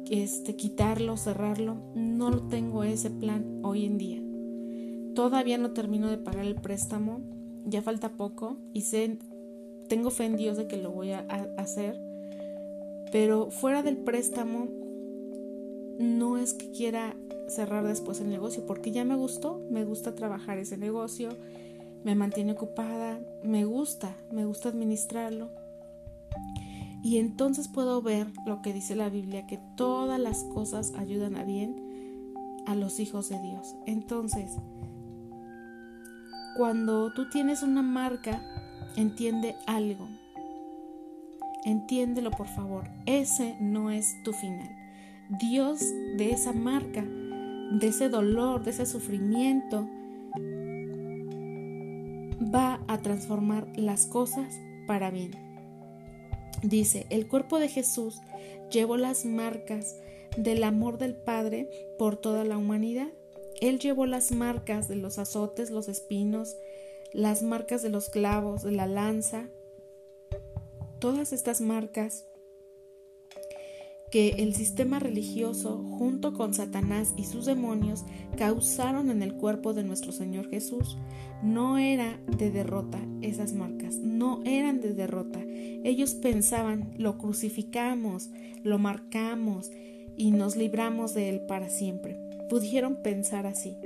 este, 0.09 0.55
quitarlo, 0.55 1.17
cerrarlo. 1.17 1.77
No 1.95 2.47
tengo 2.47 2.83
ese 2.83 3.09
plan 3.09 3.61
hoy 3.63 3.85
en 3.85 3.97
día. 3.97 4.21
Todavía 5.15 5.57
no 5.57 5.71
termino 5.71 6.09
de 6.09 6.17
pagar 6.17 6.45
el 6.45 6.55
préstamo, 6.55 7.21
ya 7.65 7.81
falta 7.81 8.09
poco 8.09 8.57
y 8.73 8.81
sé, 8.81 9.19
tengo 9.87 10.09
fe 10.09 10.25
en 10.25 10.37
Dios 10.37 10.57
de 10.57 10.67
que 10.67 10.77
lo 10.77 10.91
voy 10.91 11.11
a 11.11 11.19
hacer. 11.57 11.99
Pero 13.11 13.51
fuera 13.51 13.83
del 13.83 13.97
préstamo, 13.97 14.67
no 15.99 16.37
es 16.37 16.53
que 16.53 16.71
quiera 16.71 17.15
cerrar 17.47 17.87
después 17.87 18.19
el 18.19 18.29
negocio, 18.29 18.65
porque 18.65 18.91
ya 18.91 19.05
me 19.05 19.15
gustó, 19.15 19.61
me 19.69 19.85
gusta 19.85 20.15
trabajar 20.15 20.57
ese 20.57 20.77
negocio 20.77 21.29
me 22.03 22.15
mantiene 22.15 22.53
ocupada, 22.53 23.19
me 23.43 23.65
gusta, 23.65 24.15
me 24.31 24.45
gusta 24.45 24.69
administrarlo. 24.69 25.49
Y 27.03 27.17
entonces 27.17 27.67
puedo 27.67 28.01
ver 28.01 28.27
lo 28.45 28.61
que 28.61 28.73
dice 28.73 28.95
la 28.95 29.09
Biblia, 29.09 29.45
que 29.45 29.59
todas 29.75 30.19
las 30.19 30.43
cosas 30.45 30.93
ayudan 30.97 31.35
a 31.35 31.43
bien 31.43 31.75
a 32.65 32.75
los 32.75 32.99
hijos 32.99 33.29
de 33.29 33.41
Dios. 33.41 33.75
Entonces, 33.85 34.51
cuando 36.55 37.11
tú 37.13 37.29
tienes 37.29 37.61
una 37.63 37.81
marca, 37.81 38.41
entiende 38.95 39.55
algo. 39.65 40.07
Entiéndelo 41.65 42.31
por 42.31 42.47
favor. 42.47 42.89
Ese 43.05 43.57
no 43.59 43.89
es 43.89 44.21
tu 44.23 44.33
final. 44.33 44.69
Dios 45.39 45.79
de 46.17 46.31
esa 46.31 46.53
marca, 46.53 47.03
de 47.03 47.87
ese 47.87 48.09
dolor, 48.09 48.63
de 48.63 48.71
ese 48.71 48.85
sufrimiento, 48.85 49.89
va 52.41 52.83
a 52.87 53.01
transformar 53.01 53.67
las 53.75 54.05
cosas 54.05 54.53
para 54.87 55.11
bien. 55.11 55.31
Dice, 56.61 57.05
el 57.09 57.27
cuerpo 57.27 57.59
de 57.59 57.67
Jesús 57.67 58.21
llevó 58.71 58.97
las 58.97 59.25
marcas 59.25 59.97
del 60.37 60.63
amor 60.63 60.97
del 60.97 61.15
Padre 61.15 61.69
por 61.97 62.15
toda 62.17 62.43
la 62.45 62.57
humanidad. 62.57 63.09
Él 63.61 63.79
llevó 63.79 64.05
las 64.05 64.31
marcas 64.31 64.87
de 64.87 64.95
los 64.95 65.19
azotes, 65.19 65.69
los 65.69 65.87
espinos, 65.87 66.55
las 67.11 67.43
marcas 67.43 67.81
de 67.81 67.89
los 67.89 68.09
clavos, 68.09 68.63
de 68.63 68.71
la 68.71 68.87
lanza. 68.87 69.49
todas 70.99 71.33
estas 71.33 71.59
marcas 71.59 72.25
que 74.13 74.35
el 74.37 74.53
sistema 74.53 74.99
religioso, 74.99 75.83
junto 75.97 76.33
con 76.33 76.53
Satanás 76.53 77.15
y 77.17 77.23
sus 77.23 77.47
demonios, 77.47 78.05
causaron 78.37 79.09
en 79.09 79.23
el 79.23 79.33
cuerpo 79.33 79.73
de 79.73 79.83
nuestro 79.83 80.11
Señor 80.11 80.51
Jesús, 80.51 80.99
no 81.41 81.79
era 81.79 82.19
de 82.37 82.51
derrota 82.51 82.99
esas 83.23 83.53
marcas, 83.53 83.97
no 83.97 84.43
eran 84.45 84.81
de 84.81 84.93
derrota. 84.93 85.39
Ellos 85.83 86.13
pensaban, 86.13 86.93
lo 86.95 87.17
crucificamos, 87.17 88.29
lo 88.61 88.77
marcamos 88.77 89.71
y 90.15 90.29
nos 90.29 90.57
libramos 90.57 91.15
de 91.15 91.29
él 91.29 91.41
para 91.47 91.69
siempre. 91.69 92.19
Pudieron 92.51 93.01
pensar 93.01 93.47
así. 93.47 93.77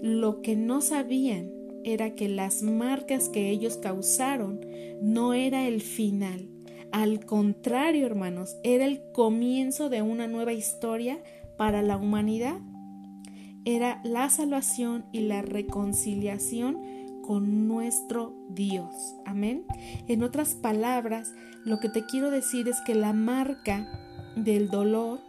Lo 0.00 0.42
que 0.42 0.54
no 0.54 0.80
sabían 0.80 1.50
era 1.82 2.14
que 2.14 2.28
las 2.28 2.62
marcas 2.62 3.28
que 3.28 3.50
ellos 3.50 3.78
causaron 3.78 4.60
no 5.02 5.34
era 5.34 5.66
el 5.66 5.80
final, 5.80 6.49
al 6.92 7.24
contrario, 7.24 8.06
hermanos, 8.06 8.56
era 8.62 8.84
el 8.84 9.00
comienzo 9.12 9.88
de 9.88 10.02
una 10.02 10.26
nueva 10.26 10.52
historia 10.52 11.18
para 11.56 11.82
la 11.82 11.96
humanidad. 11.96 12.58
Era 13.64 14.00
la 14.04 14.30
salvación 14.30 15.04
y 15.12 15.20
la 15.20 15.42
reconciliación 15.42 16.78
con 17.22 17.68
nuestro 17.68 18.34
Dios. 18.48 19.14
Amén. 19.24 19.64
En 20.08 20.22
otras 20.22 20.54
palabras, 20.54 21.32
lo 21.64 21.78
que 21.78 21.88
te 21.88 22.04
quiero 22.06 22.30
decir 22.30 22.68
es 22.68 22.80
que 22.86 22.94
la 22.94 23.12
marca 23.12 23.86
del 24.36 24.68
dolor, 24.68 25.20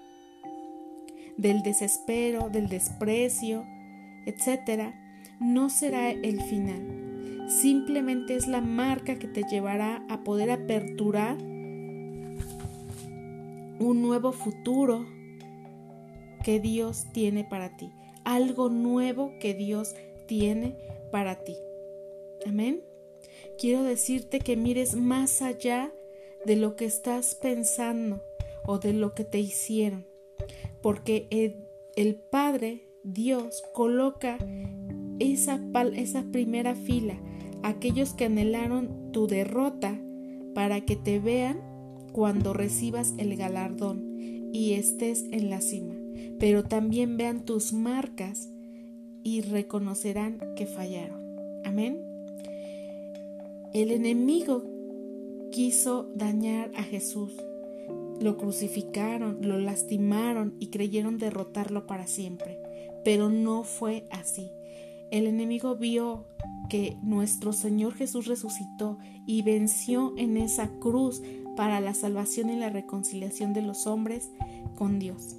del 1.38 1.62
desespero, 1.62 2.50
del 2.50 2.70
desprecio, 2.70 3.66
etcétera, 4.26 4.96
no 5.40 5.70
será 5.70 6.12
el 6.12 6.42
final. 6.42 7.01
Simplemente 7.60 8.36
es 8.36 8.48
la 8.48 8.62
marca 8.62 9.20
que 9.20 9.28
te 9.28 9.44
llevará 9.44 10.06
a 10.10 10.24
poder 10.24 10.52
aperturar 10.52 11.38
un 13.78 14.02
nuevo 14.02 14.32
futuro 14.32 15.06
que 16.46 16.62
Dios 16.62 17.08
tiene 17.12 17.44
para 17.44 17.76
ti, 17.76 17.92
algo 18.24 18.70
nuevo 18.70 19.34
que 19.40 19.54
Dios 19.54 19.96
tiene 20.28 20.78
para 21.12 21.44
ti. 21.44 21.58
Amén. 22.48 22.84
Quiero 23.60 23.84
decirte 23.84 24.40
que 24.40 24.56
mires 24.56 24.96
más 24.96 25.42
allá 25.42 25.92
de 26.46 26.56
lo 26.56 26.78
que 26.78 26.86
estás 26.86 27.36
pensando 27.36 28.24
o 28.66 28.80
de 28.80 28.94
lo 28.94 29.14
que 29.14 29.26
te 29.26 29.40
hicieron, 29.40 30.08
porque 30.82 31.28
el, 31.30 32.16
Padre, 32.16 32.88
Dios, 33.04 33.62
coloca 33.74 34.38
esa, 35.20 35.60
esa 35.96 36.24
primera 36.32 36.76
fila, 36.76 37.20
aquellos 37.64 38.14
que 38.14 38.26
anhelaron 38.26 39.12
tu 39.12 39.28
derrota, 39.28 40.00
para 40.54 40.82
que 40.82 40.96
te 40.96 41.20
vean 41.20 41.60
cuando 42.12 42.54
recibas 42.54 43.14
el 43.18 43.36
galardón 43.36 44.50
y 44.54 44.74
estés 44.74 45.26
en 45.32 45.50
la 45.50 45.62
cima, 45.62 45.96
pero 46.40 46.64
también 46.64 47.18
vean 47.18 47.46
tus 47.46 47.74
marcas 47.74 48.50
y 49.24 49.42
reconocerán 49.42 50.40
que 50.56 50.66
fallaron. 50.66 51.22
Amén. 51.64 52.00
El 53.74 53.92
enemigo 53.92 54.66
quiso 55.52 56.10
dañar 56.16 56.72
a 56.76 56.84
Jesús. 56.84 57.32
Lo 58.20 58.38
crucificaron, 58.38 59.40
lo 59.42 59.58
lastimaron 59.60 60.56
y 60.60 60.68
creyeron 60.68 61.18
derrotarlo 61.18 61.88
para 61.88 62.08
siempre. 62.08 62.60
Pero 63.04 63.30
no 63.30 63.64
fue 63.64 64.06
así. 64.10 64.52
El 65.10 65.28
enemigo 65.28 65.76
vio 65.76 66.26
que 66.72 66.98
nuestro 67.02 67.52
Señor 67.52 67.96
Jesús 67.96 68.28
resucitó 68.28 68.98
y 69.26 69.42
venció 69.42 70.14
en 70.16 70.38
esa 70.38 70.70
cruz 70.80 71.22
para 71.58 71.82
la 71.82 71.94
salvación 71.94 72.50
y 72.50 72.56
la 72.56 72.70
reconciliación 72.70 73.52
de 73.52 73.62
los 73.62 73.88
hombres 73.88 74.32
con 74.78 74.98
Dios. 74.98 75.36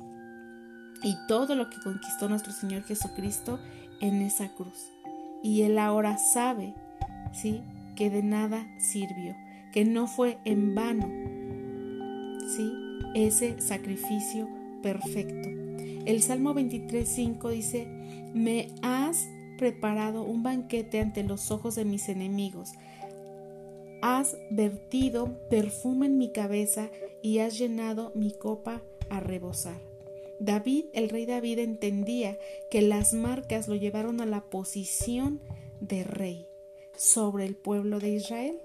Y 1.02 1.16
todo 1.28 1.54
lo 1.54 1.70
que 1.70 1.80
conquistó 1.82 2.28
nuestro 2.28 2.52
Señor 2.52 2.82
Jesucristo 2.82 3.58
en 4.02 4.20
esa 4.20 4.50
cruz. 4.50 4.90
Y 5.42 5.62
Él 5.62 5.78
ahora 5.78 6.18
sabe, 6.18 6.74
¿sí? 7.32 7.62
Que 7.96 8.10
de 8.10 8.22
nada 8.22 8.66
sirvió, 8.78 9.34
que 9.72 9.86
no 9.86 10.08
fue 10.08 10.36
en 10.44 10.74
vano, 10.74 11.08
¿sí? 12.46 12.74
Ese 13.14 13.58
sacrificio 13.62 14.50
perfecto. 14.82 15.48
El 16.04 16.22
Salmo 16.22 16.54
23.5 16.54 17.50
dice, 17.50 17.86
me 18.34 18.68
has 18.82 19.30
preparado 19.58 20.22
un 20.22 20.42
banquete 20.42 21.00
ante 21.00 21.22
los 21.22 21.50
ojos 21.50 21.74
de 21.74 21.84
mis 21.84 22.08
enemigos 22.08 22.72
Has 24.02 24.36
vertido 24.50 25.38
perfume 25.48 26.06
en 26.06 26.18
mi 26.18 26.32
cabeza 26.32 26.90
y 27.22 27.38
has 27.38 27.56
llenado 27.56 28.10
mi 28.16 28.32
copa 28.32 28.82
a 29.10 29.20
rebosar. 29.20 29.80
David, 30.40 30.86
el 30.92 31.08
rey 31.08 31.24
David, 31.24 31.60
entendía 31.60 32.36
que 32.68 32.82
las 32.82 33.14
marcas 33.14 33.68
lo 33.68 33.76
llevaron 33.76 34.20
a 34.20 34.26
la 34.26 34.40
posición 34.40 35.40
de 35.80 36.02
rey 36.02 36.48
sobre 36.96 37.46
el 37.46 37.54
pueblo 37.54 38.00
de 38.00 38.10
Israel. 38.10 38.58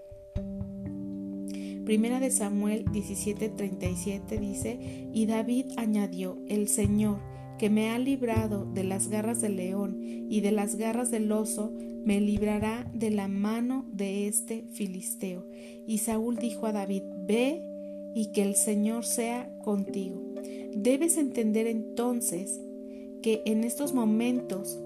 Primera 1.85 2.19
de 2.19 2.31
Samuel 2.31 2.85
17:37 2.85 4.39
dice, 4.39 5.07
y 5.13 5.27
David 5.27 5.67
añadió, 5.77 6.39
el 6.49 6.67
Señor, 6.67 7.19
que 7.57 7.69
me 7.69 7.89
ha 7.89 7.99
librado 7.99 8.65
de 8.65 8.83
las 8.83 9.07
garras 9.09 9.41
del 9.41 9.57
león 9.57 9.97
y 10.01 10.41
de 10.41 10.51
las 10.51 10.75
garras 10.75 11.11
del 11.11 11.31
oso, 11.31 11.73
me 12.05 12.21
librará 12.21 12.89
de 12.93 13.11
la 13.11 13.27
mano 13.27 13.85
de 13.91 14.27
este 14.27 14.65
filisteo. 14.71 15.45
Y 15.85 15.99
Saúl 15.99 16.37
dijo 16.37 16.65
a 16.65 16.71
David, 16.71 17.03
ve 17.27 17.61
y 18.15 18.31
que 18.31 18.43
el 18.43 18.55
Señor 18.55 19.05
sea 19.05 19.49
contigo. 19.59 20.33
Debes 20.75 21.17
entender 21.17 21.67
entonces 21.67 22.61
que 23.21 23.41
en 23.45 23.63
estos 23.63 23.93
momentos 23.93 24.79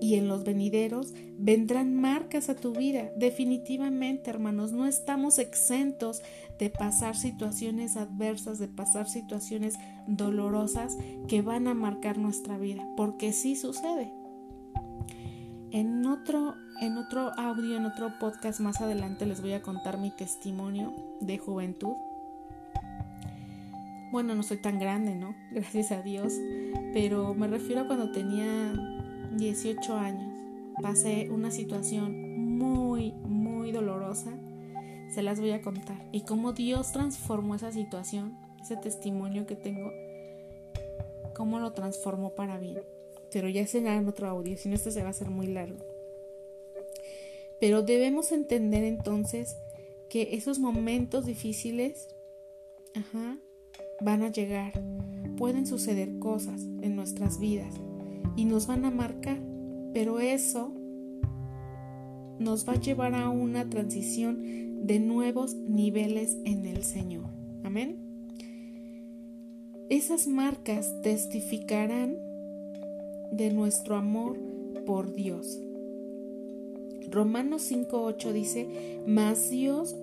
y 0.00 0.14
en 0.16 0.28
los 0.28 0.44
venideros 0.44 1.14
vendrán 1.38 1.94
marcas 1.94 2.48
a 2.48 2.54
tu 2.54 2.72
vida. 2.72 3.10
Definitivamente, 3.16 4.30
hermanos, 4.30 4.72
no 4.72 4.86
estamos 4.86 5.38
exentos 5.38 6.22
de 6.58 6.70
pasar 6.70 7.16
situaciones 7.16 7.96
adversas, 7.96 8.58
de 8.58 8.68
pasar 8.68 9.08
situaciones 9.08 9.74
dolorosas 10.06 10.96
que 11.28 11.42
van 11.42 11.68
a 11.68 11.74
marcar 11.74 12.18
nuestra 12.18 12.58
vida, 12.58 12.86
porque 12.96 13.32
sí 13.32 13.56
sucede. 13.56 14.12
En 15.72 16.06
otro, 16.06 16.54
en 16.80 16.96
otro 16.96 17.32
audio, 17.38 17.76
en 17.76 17.86
otro 17.86 18.18
podcast 18.18 18.60
más 18.60 18.80
adelante 18.80 19.26
les 19.26 19.42
voy 19.42 19.52
a 19.52 19.62
contar 19.62 19.98
mi 19.98 20.10
testimonio 20.10 20.94
de 21.20 21.38
juventud. 21.38 21.94
Bueno, 24.12 24.34
no 24.34 24.42
soy 24.42 24.58
tan 24.58 24.78
grande, 24.78 25.14
¿no? 25.14 25.34
Gracias 25.50 25.92
a 25.92 26.02
Dios. 26.02 26.32
Pero 26.92 27.34
me 27.34 27.48
refiero 27.48 27.82
a 27.82 27.86
cuando 27.86 28.10
tenía 28.12 28.72
18 29.38 29.96
años. 29.96 30.32
Pasé 30.82 31.28
una 31.30 31.50
situación 31.50 32.56
muy, 32.58 33.12
muy 33.12 33.72
dolorosa. 33.72 34.38
Se 35.14 35.22
las 35.22 35.40
voy 35.40 35.52
a 35.52 35.62
contar. 35.62 36.08
Y 36.12 36.22
cómo 36.22 36.52
Dios 36.52 36.92
transformó 36.92 37.54
esa 37.54 37.72
situación, 37.72 38.36
ese 38.60 38.76
testimonio 38.76 39.46
que 39.46 39.56
tengo, 39.56 39.90
cómo 41.34 41.58
lo 41.58 41.72
transformó 41.72 42.34
para 42.34 42.58
bien 42.58 42.82
pero 43.36 43.48
ya 43.48 43.66
será 43.66 43.96
en 43.96 44.08
otro 44.08 44.28
audio, 44.28 44.56
si 44.56 44.68
no 44.68 44.74
este 44.74 44.90
se 44.90 45.02
va 45.02 45.08
a 45.08 45.10
hacer 45.10 45.28
muy 45.28 45.46
largo. 45.46 45.76
Pero 47.60 47.82
debemos 47.82 48.32
entender 48.32 48.84
entonces 48.84 49.56
que 50.08 50.34
esos 50.36 50.58
momentos 50.58 51.26
difíciles 51.26 52.08
van 54.00 54.22
a 54.22 54.30
llegar, 54.30 54.72
pueden 55.36 55.66
suceder 55.66 56.18
cosas 56.18 56.62
en 56.80 56.96
nuestras 56.96 57.38
vidas 57.38 57.74
y 58.34 58.44
nos 58.44 58.66
van 58.66 58.84
a 58.84 58.90
marcar, 58.90 59.38
pero 59.92 60.20
eso 60.20 60.72
nos 62.38 62.68
va 62.68 62.74
a 62.74 62.80
llevar 62.80 63.14
a 63.14 63.30
una 63.30 63.68
transición 63.68 64.86
de 64.86 65.00
nuevos 65.00 65.54
niveles 65.54 66.36
en 66.44 66.66
el 66.66 66.84
Señor. 66.84 67.30
Amén. 67.64 67.98
Esas 69.88 70.26
marcas 70.26 70.92
testificarán 71.02 72.16
de 73.32 73.52
nuestro 73.52 73.96
amor 73.96 74.38
por 74.84 75.14
Dios. 75.14 75.60
Romanos 77.10 77.70
5.8 77.70 78.32
dice, 78.32 79.02
mas 79.06 79.48
Dios 79.50 79.94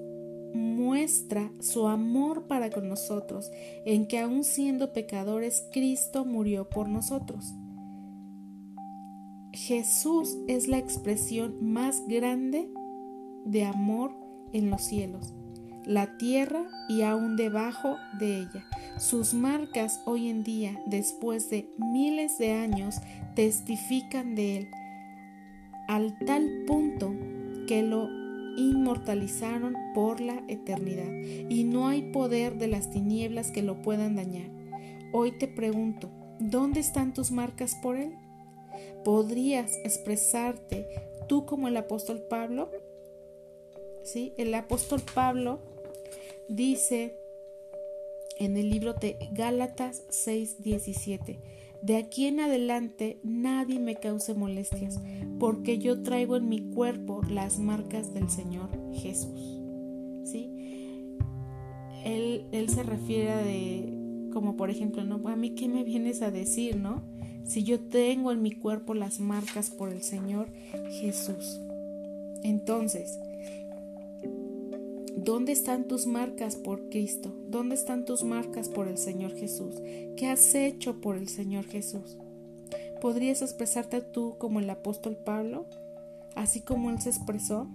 muestra 0.54 1.52
su 1.60 1.88
amor 1.88 2.48
para 2.48 2.70
con 2.70 2.88
nosotros, 2.88 3.52
en 3.86 4.08
que 4.08 4.20
aun 4.20 4.44
siendo 4.44 4.94
pecadores, 4.94 5.68
Cristo 5.72 6.26
murió 6.26 6.70
por 6.70 6.88
nosotros. 6.88 7.54
Jesús 9.54 10.38
es 10.48 10.68
la 10.68 10.78
expresión 10.78 11.56
más 11.62 12.02
grande 12.08 12.70
de 13.46 13.64
amor 13.64 14.12
en 14.52 14.70
los 14.70 14.82
cielos 14.82 15.34
la 15.86 16.18
tierra 16.18 16.64
y 16.88 17.02
aún 17.02 17.36
debajo 17.36 17.98
de 18.20 18.40
ella. 18.40 18.66
Sus 18.98 19.34
marcas 19.34 20.02
hoy 20.06 20.30
en 20.30 20.44
día, 20.44 20.80
después 20.86 21.50
de 21.50 21.70
miles 21.78 22.38
de 22.38 22.54
años, 22.54 22.96
testifican 23.36 24.36
de 24.36 24.58
él, 24.58 24.68
al 25.88 26.18
tal 26.26 26.64
punto 26.66 27.14
que 27.68 27.84
lo 27.84 28.08
inmortalizaron 28.56 29.76
por 29.94 30.22
la 30.22 30.44
eternidad 30.48 31.12
y 31.50 31.64
no 31.64 31.88
hay 31.88 32.12
poder 32.12 32.58
de 32.58 32.68
las 32.68 32.92
tinieblas 32.92 33.52
que 33.52 33.64
lo 33.64 33.82
puedan 33.82 34.16
dañar. 34.16 34.50
Hoy 35.12 35.32
te 35.32 35.48
pregunto, 35.48 36.10
¿dónde 36.40 36.80
están 36.80 37.14
tus 37.14 37.32
marcas 37.32 37.76
por 37.82 37.98
Él? 37.98 38.16
¿Podrías 39.04 39.78
expresarte 39.84 40.88
tú 41.28 41.46
como 41.46 41.68
el 41.68 41.78
apóstol 41.78 42.22
Pablo? 42.30 42.70
¿Sí? 44.04 44.34
El 44.38 44.54
apóstol 44.54 45.02
Pablo 45.14 45.60
dice 46.48 47.18
en 48.38 48.58
el 48.58 48.70
libro 48.70 48.94
de 48.94 49.18
Gálatas 49.32 50.04
6:17, 50.10 51.40
de 51.82 51.98
aquí 51.98 52.28
en 52.28 52.40
adelante 52.40 53.20
nadie 53.24 53.80
me 53.80 53.96
cause 53.96 54.34
molestias, 54.34 55.00
porque 55.40 55.78
yo 55.78 56.02
traigo 56.02 56.36
en 56.38 56.50
mi 56.50 56.72
cuerpo 56.72 57.22
las 57.30 57.60
marcas 57.60 58.14
del 58.14 58.30
Señor 58.30 58.70
Jesús. 58.94 59.60
¿Sí? 60.24 60.50
Él, 62.06 62.46
él 62.52 62.70
se 62.70 62.84
refiere 62.84 63.32
a 63.32 63.38
de, 63.38 64.30
como 64.34 64.56
por 64.56 64.70
ejemplo, 64.70 65.04
¿no? 65.04 65.28
A 65.28 65.36
mí 65.36 65.52
qué 65.52 65.68
me 65.68 65.84
vienes 65.84 66.22
a 66.22 66.32
decir, 66.32 66.78
¿no? 66.78 67.04
Si 67.46 67.64
yo 67.64 67.80
tengo 67.80 68.32
en 68.32 68.42
mi 68.42 68.52
cuerpo 68.52 68.94
las 68.94 69.20
marcas 69.20 69.70
por 69.70 69.90
el 69.90 70.02
Señor 70.02 70.48
Jesús. 71.02 71.60
Entonces, 72.44 73.20
¿Dónde 75.26 75.54
están 75.54 75.88
tus 75.88 76.06
marcas 76.06 76.58
por 76.58 76.90
Cristo? 76.90 77.34
¿Dónde 77.48 77.76
están 77.76 78.04
tus 78.04 78.26
marcas 78.26 78.68
por 78.68 78.90
el 78.90 78.98
Señor 78.98 79.34
Jesús? 79.34 79.76
¿Qué 80.18 80.28
has 80.28 80.54
hecho 80.54 81.00
por 81.00 81.16
el 81.16 81.30
Señor 81.30 81.64
Jesús? 81.64 82.18
¿Podrías 83.00 83.42
expresarte 83.42 84.02
tú 84.02 84.36
como 84.38 84.60
el 84.60 84.70
apóstol 84.70 85.16
Pablo? 85.16 85.66
Así 86.36 86.60
como 86.60 86.90
él 86.90 87.00
se 87.00 87.08
expresó. 87.08 87.68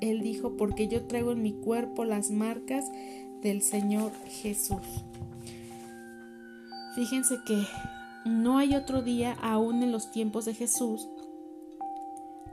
Él 0.00 0.22
dijo, 0.22 0.56
porque 0.56 0.88
yo 0.88 1.06
traigo 1.06 1.30
en 1.30 1.42
mi 1.42 1.52
cuerpo 1.52 2.04
las 2.04 2.32
marcas 2.32 2.84
del 3.42 3.62
Señor 3.62 4.10
Jesús. 4.26 5.04
Fíjense 6.94 7.42
que 7.44 7.66
no 8.26 8.58
hay 8.58 8.76
otro 8.76 9.00
día, 9.02 9.36
aún 9.40 9.82
en 9.82 9.92
los 9.92 10.10
tiempos 10.10 10.44
de 10.44 10.54
Jesús, 10.54 11.08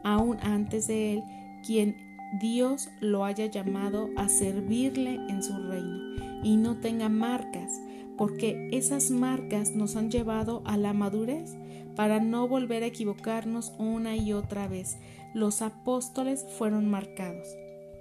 aún 0.04 0.38
antes 0.41 0.88
de 0.88 1.13
él, 1.13 1.23
quien 1.65 1.97
Dios 2.39 2.89
lo 3.02 3.25
haya 3.25 3.47
llamado 3.47 4.10
a 4.15 4.30
servirle 4.30 5.15
en 5.15 5.43
su 5.43 5.58
reino 5.58 6.41
y 6.43 6.56
no 6.56 6.78
tenga 6.78 7.10
marcas, 7.10 7.82
porque 8.17 8.69
esas 8.71 9.12
marcas 9.12 9.71
nos 9.71 9.95
han 9.95 10.10
llevado 10.10 10.62
a 10.65 10.78
la 10.78 10.93
madurez 10.93 11.58
para 11.95 12.21
no 12.21 12.47
volver 12.47 12.84
a 12.84 12.88
equivocarnos 12.88 13.73
una 13.78 14.15
y 14.15 14.32
otra 14.32 14.67
vez. 14.67 14.97
Los 15.34 15.62
apóstoles 15.62 16.45
fueron 16.58 16.89
marcados. 16.89 17.47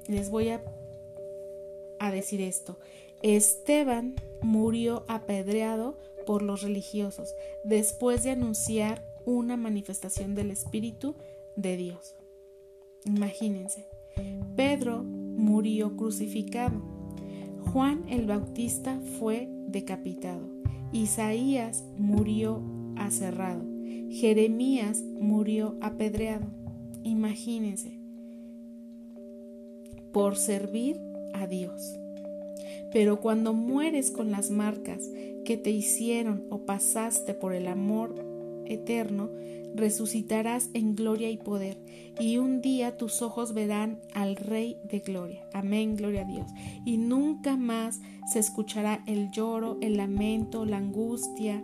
Les 0.07 0.31
voy 0.31 0.51
a, 0.51 0.63
a 1.99 2.11
decir 2.13 2.41
esto. 2.41 2.79
Esteban 3.23 4.15
murió 4.41 5.05
apedreado 5.09 5.99
por 6.29 6.43
los 6.43 6.61
religiosos 6.61 7.35
después 7.65 8.23
de 8.23 8.33
anunciar 8.33 9.03
una 9.25 9.57
manifestación 9.57 10.35
del 10.35 10.51
Espíritu 10.51 11.15
de 11.57 11.79
Dios. 11.79 12.17
Imagínense. 13.07 13.87
Pedro 14.55 15.03
murió 15.05 15.97
crucificado. 15.97 16.83
Juan 17.73 18.05
el 18.11 18.27
Bautista 18.27 19.01
fue 19.19 19.49
decapitado. 19.69 20.47
Isaías 20.93 21.83
murió 21.97 22.63
aserrado. 22.99 23.65
Jeremías 24.11 25.01
murió 25.01 25.79
apedreado. 25.81 26.47
Imagínense. 27.05 27.99
Por 30.13 30.37
servir 30.37 31.01
a 31.33 31.47
Dios. 31.47 31.99
Pero 32.93 33.21
cuando 33.21 33.53
mueres 33.53 34.11
con 34.11 34.31
las 34.31 34.51
marcas 34.51 35.11
que 35.45 35.57
te 35.57 35.71
hicieron 35.71 36.45
o 36.51 36.65
pasaste 36.65 37.35
por 37.35 37.55
el 37.55 37.67
amor 37.67 38.15
eterno, 38.67 39.31
resucitarás 39.75 40.71
en 40.75 40.95
gloria 40.95 41.31
y 41.31 41.37
poder, 41.37 41.79
y 42.19 42.39
un 42.39 42.61
día 42.61 42.97
tus 42.97 43.23
ojos 43.23 43.55
verán 43.55 44.01
al 44.15 44.37
Rey 44.37 44.77
de 44.85 45.01
gloria. 45.01 45.45
Amén, 45.53 45.97
gloria 45.97 46.23
a 46.23 46.25
Dios. 46.25 46.51
Y 46.85 46.97
nunca 46.97 47.57
más 47.57 48.01
se 48.33 48.39
escuchará 48.39 49.03
el 49.07 49.31
lloro, 49.31 49.79
el 49.81 49.97
lamento, 49.97 50.65
la 50.65 50.79
angustia, 50.79 51.63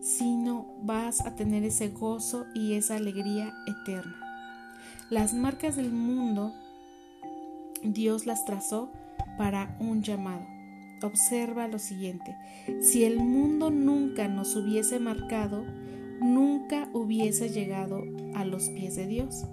sino 0.00 0.74
vas 0.82 1.20
a 1.26 1.34
tener 1.34 1.64
ese 1.64 1.88
gozo 1.88 2.46
y 2.54 2.74
esa 2.74 2.96
alegría 2.96 3.52
eterna. 3.66 4.16
Las 5.10 5.34
marcas 5.34 5.76
del 5.76 5.90
mundo, 5.92 6.52
Dios 7.82 8.26
las 8.26 8.44
trazó 8.44 8.90
para 9.40 9.74
un 9.80 10.02
llamado. 10.02 10.46
Observa 11.02 11.66
lo 11.66 11.78
siguiente, 11.78 12.36
si 12.82 13.04
el 13.04 13.16
mundo 13.16 13.70
nunca 13.70 14.28
nos 14.28 14.54
hubiese 14.54 15.00
marcado, 15.00 15.64
nunca 16.20 16.90
hubiese 16.92 17.48
llegado 17.48 18.02
a 18.34 18.44
los 18.44 18.68
pies 18.68 18.96
de 18.96 19.06
Dios. 19.06 19.46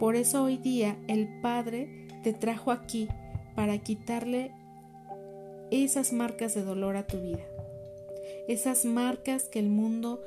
Por 0.00 0.16
eso 0.16 0.42
hoy 0.42 0.56
día 0.56 0.98
el 1.06 1.28
Padre 1.42 2.08
te 2.24 2.32
trajo 2.32 2.72
aquí 2.72 3.06
para 3.54 3.78
quitarle 3.78 4.50
esas 5.70 6.12
marcas 6.12 6.56
de 6.56 6.64
dolor 6.64 6.96
a 6.96 7.06
tu 7.06 7.20
vida, 7.20 7.46
esas 8.48 8.84
marcas 8.84 9.44
que 9.44 9.60
el 9.60 9.68
mundo 9.68 10.24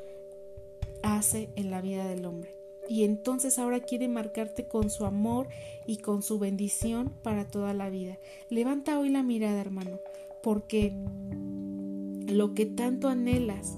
hace 1.01 1.49
en 1.57 1.71
la 1.71 1.81
vida 1.81 2.07
del 2.07 2.23
hombre. 2.23 2.52
Y 2.89 3.03
entonces 3.03 3.59
ahora 3.59 3.79
quiere 3.79 4.07
marcarte 4.07 4.67
con 4.67 4.89
su 4.89 5.05
amor 5.05 5.47
y 5.85 5.97
con 5.97 6.21
su 6.21 6.39
bendición 6.39 7.11
para 7.23 7.45
toda 7.45 7.73
la 7.73 7.89
vida. 7.89 8.17
Levanta 8.49 8.99
hoy 8.99 9.09
la 9.09 9.23
mirada, 9.23 9.59
hermano, 9.61 9.99
porque 10.41 10.93
lo 12.27 12.53
que 12.53 12.65
tanto 12.65 13.07
anhelas 13.07 13.77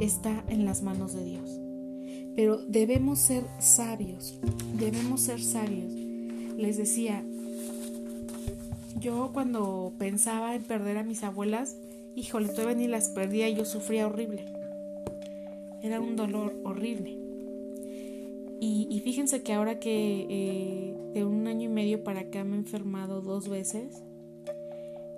está 0.00 0.44
en 0.48 0.64
las 0.64 0.82
manos 0.82 1.14
de 1.14 1.24
Dios. 1.24 1.60
Pero 2.36 2.58
debemos 2.58 3.18
ser 3.18 3.44
sabios, 3.58 4.38
debemos 4.78 5.22
ser 5.22 5.42
sabios. 5.42 5.92
Les 6.56 6.76
decía, 6.76 7.24
yo 9.00 9.30
cuando 9.32 9.92
pensaba 9.98 10.54
en 10.54 10.62
perder 10.62 10.98
a 10.98 11.04
mis 11.04 11.22
abuelas, 11.22 11.76
híjole, 12.14 12.48
todavía 12.48 12.76
ni 12.76 12.88
las 12.88 13.08
perdía 13.10 13.48
y 13.48 13.56
yo 13.56 13.64
sufría 13.64 14.06
horrible. 14.06 14.44
Era 15.82 16.00
un 16.00 16.16
dolor 16.16 16.54
horrible. 16.64 17.27
Y, 18.60 19.00
fíjense 19.04 19.42
que 19.42 19.52
ahora 19.52 19.78
que 19.78 20.26
eh, 20.28 20.96
de 21.14 21.24
un 21.24 21.46
año 21.46 21.66
y 21.66 21.72
medio 21.72 22.02
para 22.02 22.20
acá 22.20 22.42
me 22.42 22.56
he 22.56 22.58
enfermado 22.58 23.20
dos 23.20 23.48
veces, 23.48 24.02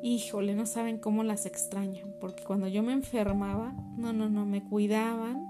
híjole, 0.03 0.55
no 0.55 0.67
saben 0.67 0.99
cómo 0.99 1.25
las 1.25 1.47
extraño, 1.47 2.07
porque 2.21 2.45
cuando 2.45 2.69
yo 2.69 2.83
me 2.83 2.93
enfermaba, 2.93 3.73
no, 3.97 4.13
no, 4.13 4.29
no, 4.29 4.45
me 4.45 4.63
cuidaban 4.63 5.47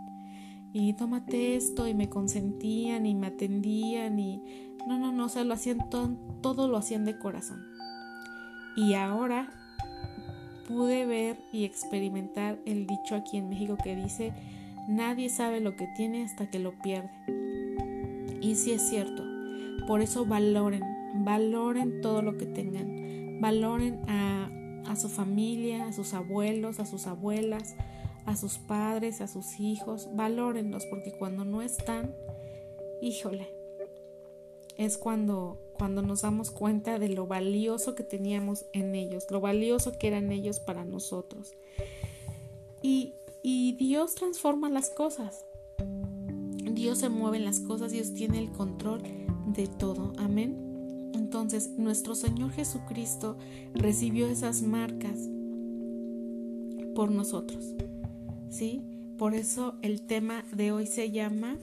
y 0.73 0.93
tómate 0.93 1.57
esto 1.57 1.89
y 1.89 1.95
me 1.95 2.09
consentían 2.09 3.07
y 3.07 3.15
me 3.17 3.29
atendían 3.29 4.19
y 4.21 4.41
no, 4.87 4.99
no, 4.99 5.11
no, 5.13 5.27
o 5.27 5.29
sea, 5.29 5.43
lo 5.43 5.55
hacían 5.55 5.91
todo, 5.91 6.17
todo 6.43 6.69
lo 6.69 6.77
hacían 6.77 7.05
de 7.05 7.19
corazón. 7.19 7.61
Y 8.77 8.95
ahora 8.95 9.51
pude 10.69 11.07
ver 11.07 11.37
y 11.53 11.65
experimentar 11.65 12.61
el 12.67 12.87
dicho 12.87 13.17
aquí 13.17 13.37
en 13.37 13.49
México 13.49 13.77
que 13.83 13.97
dice, 13.97 14.33
nadie 14.89 15.29
sabe 15.29 15.61
lo 15.61 15.75
que 15.75 15.89
tiene 15.97 16.25
hasta 16.25 16.49
que 16.49 16.61
lo 16.61 16.79
pierde. 16.79 17.11
Y 18.41 18.55
sí 18.55 18.73
es 18.73 18.89
cierto, 18.89 19.25
por 19.87 20.01
eso 20.01 20.25
valoren, 20.25 20.83
valoren 21.25 22.01
todo 22.01 22.23
lo 22.23 22.37
que 22.37 22.47
tengan, 22.47 23.41
valoren 23.41 24.01
a 24.09 24.51
a 24.91 24.97
su 24.97 25.09
familia, 25.09 25.87
a 25.87 25.93
sus 25.93 26.15
abuelos, 26.15 26.81
a 26.81 26.87
sus 26.87 27.07
abuelas, 27.07 27.77
a 28.27 28.37
sus 28.37 28.59
padres, 28.59 29.21
a 29.21 29.29
sus 29.29 29.61
hijos, 29.61 30.09
valórenlos 30.15 30.85
porque 30.87 31.13
cuando 31.13 31.45
no 31.45 31.63
están, 31.63 32.15
híjole, 33.01 33.49
es 34.77 34.99
cuando 34.99 35.61
cuando 35.75 36.03
nos 36.03 36.23
damos 36.23 36.51
cuenta 36.51 36.99
de 36.99 37.09
lo 37.09 37.27
valioso 37.27 37.95
que 37.95 38.03
teníamos 38.03 38.67
en 38.75 38.95
ellos, 38.95 39.27
lo 39.31 39.41
valioso 39.41 39.97
que 39.97 40.09
eran 40.09 40.31
ellos 40.31 40.61
para 40.61 40.85
nosotros. 40.85 41.55
Y, 42.83 43.15
y 43.43 43.73
Dios 43.77 44.15
transforma 44.15 44.69
las 44.69 44.91
cosas. 44.91 45.47
Dios 46.75 46.99
se 46.99 47.09
mueve 47.09 47.39
en 47.39 47.45
las 47.45 47.61
cosas, 47.61 47.93
Dios 47.93 48.15
tiene 48.15 48.39
el 48.39 48.51
control 48.51 49.03
de 49.47 49.67
todo. 49.67 50.13
Amén. 50.19 50.57
Entonces 51.15 51.71
nuestro 51.79 52.15
Señor 52.15 52.51
Jesucristo 52.53 53.37
recibió 53.75 54.27
esas 54.29 54.63
marcas 54.63 55.29
por 56.95 57.11
nosotros. 57.11 57.75
¿Sí? 58.49 58.83
Por 59.17 59.35
eso 59.35 59.75
el 59.83 60.03
tema 60.03 60.45
de 60.53 60.73
hoy 60.73 60.87
se 60.87 61.11
llama 61.11 61.57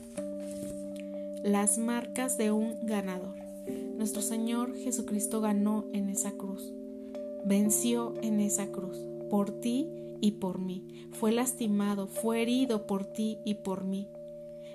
las 1.44 1.78
marcas 1.78 2.38
de 2.38 2.52
un 2.52 2.76
ganador. 2.84 3.36
Nuestro 3.98 4.22
Señor 4.22 4.76
Jesucristo 4.76 5.42
ganó 5.42 5.86
en 5.92 6.10
esa 6.10 6.32
cruz, 6.32 6.72
venció 7.46 8.14
en 8.22 8.40
esa 8.40 8.68
cruz, 8.68 8.98
por 9.30 9.52
ti 9.60 9.88
y 10.22 10.34
por 10.34 10.60
mí. 10.60 11.08
Fue 11.12 11.32
lastimado, 11.32 12.08
fue 12.08 12.42
herido 12.42 12.86
por 12.86 13.06
ti 13.06 13.40
y 13.44 13.56
por 13.56 13.86
mí. 13.86 14.08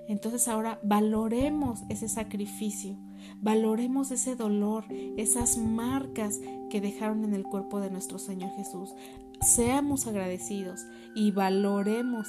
Entonces 0.09 0.49
ahora 0.49 0.79
valoremos 0.83 1.81
ese 1.89 2.09
sacrificio, 2.09 2.97
Valoremos 3.41 4.11
ese 4.11 4.37
dolor, 4.37 4.85
esas 5.17 5.57
marcas 5.57 6.41
que 6.71 6.81
dejaron 6.81 7.25
en 7.25 7.35
el 7.35 7.45
cuerpo 7.45 7.81
de 7.81 7.91
nuestro 7.91 8.19
Señor 8.19 8.51
Jesús. 8.57 8.95
Seamos 9.41 10.07
agradecidos 10.07 10.87
y 11.15 11.33
valoremos 11.33 12.29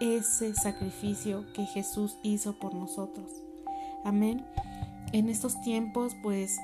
ese 0.00 0.54
sacrificio 0.54 1.44
que 1.54 1.64
Jesús 1.66 2.18
hizo 2.22 2.58
por 2.58 2.74
nosotros. 2.74 3.30
Amén. 4.04 4.44
En 5.12 5.28
estos 5.28 5.60
tiempos, 5.62 6.14
pues, 6.22 6.58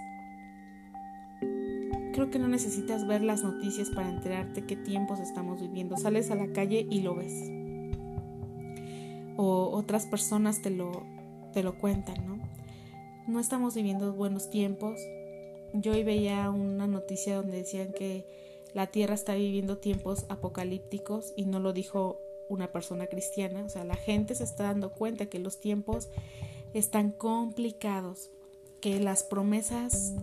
creo 2.12 2.30
que 2.30 2.38
no 2.38 2.48
necesitas 2.48 3.06
ver 3.06 3.22
las 3.22 3.42
noticias 3.42 3.90
para 3.90 4.08
enterarte 4.08 4.64
qué 4.64 4.76
tiempos 4.76 5.20
estamos 5.20 5.60
viviendo. 5.60 5.96
Sales 5.96 6.30
a 6.30 6.34
la 6.34 6.52
calle 6.52 6.86
y 6.90 7.00
lo 7.00 7.14
ves. 7.14 7.63
O 9.36 9.70
otras 9.72 10.06
personas 10.06 10.62
te 10.62 10.70
lo, 10.70 11.04
te 11.52 11.62
lo 11.62 11.78
cuentan, 11.78 12.26
¿no? 12.26 12.38
No 13.26 13.40
estamos 13.40 13.74
viviendo 13.74 14.12
buenos 14.12 14.50
tiempos. 14.50 15.00
Yo 15.72 15.92
hoy 15.92 16.04
veía 16.04 16.50
una 16.50 16.86
noticia 16.86 17.36
donde 17.36 17.58
decían 17.58 17.92
que 17.92 18.26
la 18.74 18.88
Tierra 18.88 19.14
está 19.14 19.34
viviendo 19.34 19.78
tiempos 19.78 20.26
apocalípticos 20.28 21.32
y 21.36 21.46
no 21.46 21.60
lo 21.60 21.72
dijo 21.72 22.20
una 22.48 22.72
persona 22.72 23.06
cristiana. 23.06 23.64
O 23.64 23.68
sea, 23.68 23.84
la 23.84 23.96
gente 23.96 24.34
se 24.34 24.44
está 24.44 24.64
dando 24.64 24.92
cuenta 24.92 25.26
que 25.26 25.38
los 25.38 25.60
tiempos 25.60 26.08
están 26.74 27.12
complicados, 27.12 28.30
que 28.80 29.00
las 29.00 29.22
promesas 29.22 30.14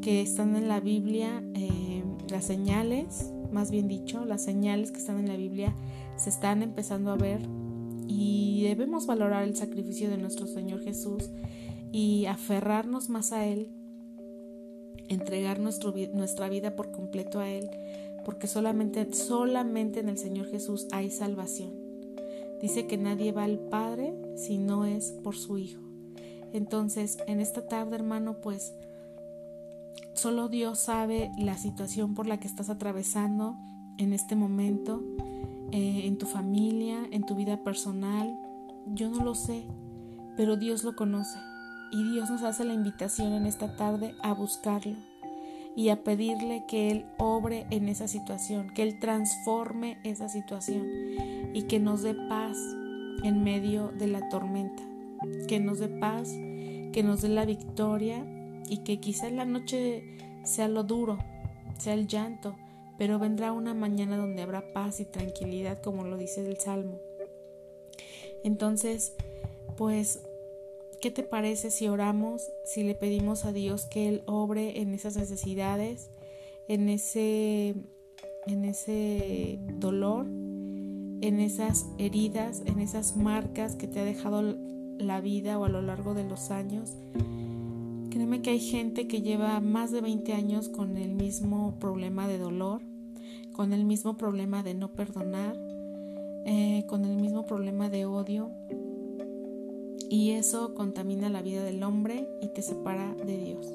que 0.00 0.22
están 0.22 0.56
en 0.56 0.66
la 0.66 0.80
Biblia, 0.80 1.42
eh, 1.54 2.02
las 2.30 2.46
señales, 2.46 3.30
más 3.52 3.70
bien 3.70 3.86
dicho, 3.86 4.24
las 4.24 4.42
señales 4.42 4.90
que 4.90 4.98
están 4.98 5.18
en 5.18 5.28
la 5.28 5.36
Biblia 5.36 5.74
se 6.16 6.30
están 6.30 6.62
empezando 6.62 7.10
a 7.12 7.16
ver 7.16 7.40
y 8.10 8.64
debemos 8.64 9.06
valorar 9.06 9.44
el 9.44 9.54
sacrificio 9.54 10.10
de 10.10 10.18
nuestro 10.18 10.46
Señor 10.46 10.82
Jesús 10.82 11.30
y 11.92 12.26
aferrarnos 12.26 13.08
más 13.08 13.30
a 13.30 13.46
Él, 13.46 13.68
entregar 15.08 15.60
nuestra 15.60 16.48
vida 16.48 16.74
por 16.74 16.90
completo 16.90 17.38
a 17.38 17.48
Él, 17.48 17.70
porque 18.24 18.48
solamente, 18.48 19.12
solamente 19.12 20.00
en 20.00 20.08
el 20.08 20.18
Señor 20.18 20.48
Jesús 20.48 20.88
hay 20.90 21.10
salvación. 21.10 21.72
Dice 22.60 22.86
que 22.86 22.98
nadie 22.98 23.32
va 23.32 23.44
al 23.44 23.58
Padre 23.58 24.12
si 24.36 24.58
no 24.58 24.84
es 24.84 25.12
por 25.22 25.36
su 25.36 25.56
Hijo. 25.58 25.80
Entonces, 26.52 27.18
en 27.28 27.40
esta 27.40 27.68
tarde, 27.68 27.94
hermano, 27.94 28.40
pues 28.42 28.74
solo 30.14 30.48
Dios 30.48 30.80
sabe 30.80 31.30
la 31.38 31.56
situación 31.56 32.14
por 32.14 32.26
la 32.26 32.40
que 32.40 32.48
estás 32.48 32.70
atravesando 32.70 33.54
en 33.98 34.12
este 34.12 34.34
momento, 34.34 35.00
eh, 35.72 36.02
en 36.04 36.18
tu 36.18 36.26
familia, 36.26 37.06
en 37.10 37.24
tu 37.24 37.34
vida 37.34 37.62
personal. 37.62 38.38
Yo 38.86 39.10
no 39.10 39.24
lo 39.24 39.34
sé, 39.34 39.64
pero 40.36 40.56
Dios 40.56 40.84
lo 40.84 40.96
conoce. 40.96 41.38
Y 41.92 42.12
Dios 42.12 42.30
nos 42.30 42.42
hace 42.42 42.64
la 42.64 42.74
invitación 42.74 43.32
en 43.32 43.46
esta 43.46 43.76
tarde 43.76 44.14
a 44.22 44.32
buscarlo 44.32 44.96
y 45.76 45.88
a 45.88 46.04
pedirle 46.04 46.64
que 46.68 46.90
Él 46.90 47.06
obre 47.18 47.66
en 47.70 47.88
esa 47.88 48.08
situación, 48.08 48.70
que 48.74 48.82
Él 48.82 48.98
transforme 49.00 49.98
esa 50.04 50.28
situación 50.28 50.86
y 51.54 51.62
que 51.62 51.80
nos 51.80 52.02
dé 52.02 52.14
paz 52.14 52.56
en 53.22 53.42
medio 53.42 53.88
de 53.88 54.06
la 54.06 54.28
tormenta 54.28 54.90
que 55.48 55.60
nos 55.60 55.78
dé 55.78 55.88
paz, 55.88 56.30
que 56.92 57.02
nos 57.04 57.22
dé 57.22 57.28
la 57.28 57.44
victoria 57.44 58.24
y 58.68 58.78
que 58.78 59.00
quizá 59.00 59.28
en 59.28 59.36
la 59.36 59.44
noche 59.44 60.02
sea 60.44 60.68
lo 60.68 60.84
duro, 60.84 61.18
sea 61.78 61.94
el 61.94 62.06
llanto, 62.06 62.56
pero 63.00 63.18
vendrá 63.18 63.52
una 63.52 63.72
mañana 63.72 64.18
donde 64.18 64.42
habrá 64.42 64.74
paz 64.74 65.00
y 65.00 65.06
tranquilidad, 65.06 65.80
como 65.80 66.04
lo 66.04 66.18
dice 66.18 66.46
el 66.46 66.58
Salmo. 66.58 67.00
Entonces, 68.44 69.14
pues, 69.78 70.20
¿qué 71.00 71.10
te 71.10 71.22
parece 71.22 71.70
si 71.70 71.88
oramos, 71.88 72.50
si 72.66 72.82
le 72.82 72.94
pedimos 72.94 73.46
a 73.46 73.52
Dios 73.52 73.86
que 73.86 74.06
Él 74.06 74.22
obre 74.26 74.82
en 74.82 74.92
esas 74.92 75.16
necesidades, 75.16 76.10
en 76.68 76.90
ese, 76.90 77.74
en 78.46 78.66
ese 78.66 79.58
dolor, 79.78 80.26
en 80.26 81.40
esas 81.40 81.86
heridas, 81.96 82.62
en 82.66 82.80
esas 82.80 83.16
marcas 83.16 83.76
que 83.76 83.86
te 83.86 84.00
ha 84.00 84.04
dejado 84.04 84.58
la 84.98 85.22
vida 85.22 85.58
o 85.58 85.64
a 85.64 85.70
lo 85.70 85.80
largo 85.80 86.12
de 86.12 86.24
los 86.24 86.50
años. 86.50 86.98
Créeme 88.10 88.42
que 88.42 88.50
hay 88.50 88.60
gente 88.60 89.08
que 89.08 89.22
lleva 89.22 89.58
más 89.60 89.90
de 89.90 90.02
20 90.02 90.34
años 90.34 90.68
con 90.68 90.98
el 90.98 91.14
mismo 91.14 91.78
problema 91.78 92.28
de 92.28 92.36
dolor, 92.36 92.89
con 93.52 93.72
el 93.72 93.84
mismo 93.84 94.16
problema 94.16 94.62
de 94.62 94.74
no 94.74 94.92
perdonar, 94.92 95.56
eh, 96.44 96.84
con 96.86 97.04
el 97.04 97.16
mismo 97.16 97.46
problema 97.46 97.88
de 97.88 98.06
odio. 98.06 98.50
Y 100.08 100.30
eso 100.30 100.74
contamina 100.74 101.28
la 101.28 101.42
vida 101.42 101.62
del 101.62 101.82
hombre 101.82 102.28
y 102.40 102.48
te 102.48 102.62
separa 102.62 103.14
de 103.14 103.36
Dios. 103.36 103.66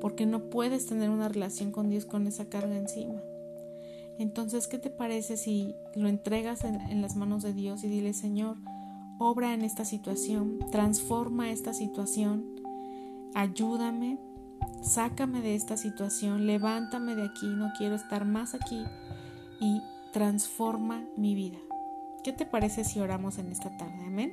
Porque 0.00 0.26
no 0.26 0.50
puedes 0.50 0.86
tener 0.86 1.10
una 1.10 1.28
relación 1.28 1.72
con 1.72 1.90
Dios 1.90 2.06
con 2.06 2.26
esa 2.26 2.46
carga 2.46 2.76
encima. 2.76 3.22
Entonces, 4.18 4.66
¿qué 4.66 4.78
te 4.78 4.90
parece 4.90 5.36
si 5.36 5.74
lo 5.94 6.08
entregas 6.08 6.64
en, 6.64 6.80
en 6.80 7.02
las 7.02 7.16
manos 7.16 7.42
de 7.42 7.52
Dios 7.52 7.84
y 7.84 7.88
dile, 7.88 8.12
Señor, 8.12 8.56
obra 9.18 9.54
en 9.54 9.62
esta 9.62 9.84
situación, 9.84 10.58
transforma 10.70 11.50
esta 11.50 11.72
situación, 11.72 12.44
ayúdame, 13.34 14.18
sácame 14.82 15.40
de 15.40 15.54
esta 15.54 15.76
situación, 15.76 16.46
levántame 16.46 17.14
de 17.14 17.24
aquí, 17.24 17.46
no 17.46 17.72
quiero 17.78 17.94
estar 17.94 18.24
más 18.24 18.54
aquí 18.54 18.84
y 19.60 19.80
transforma 20.12 21.04
mi 21.16 21.34
vida. 21.34 21.58
¿Qué 22.24 22.32
te 22.32 22.46
parece 22.46 22.84
si 22.84 23.00
oramos 23.00 23.38
en 23.38 23.50
esta 23.50 23.76
tarde? 23.76 24.04
Amén. 24.06 24.32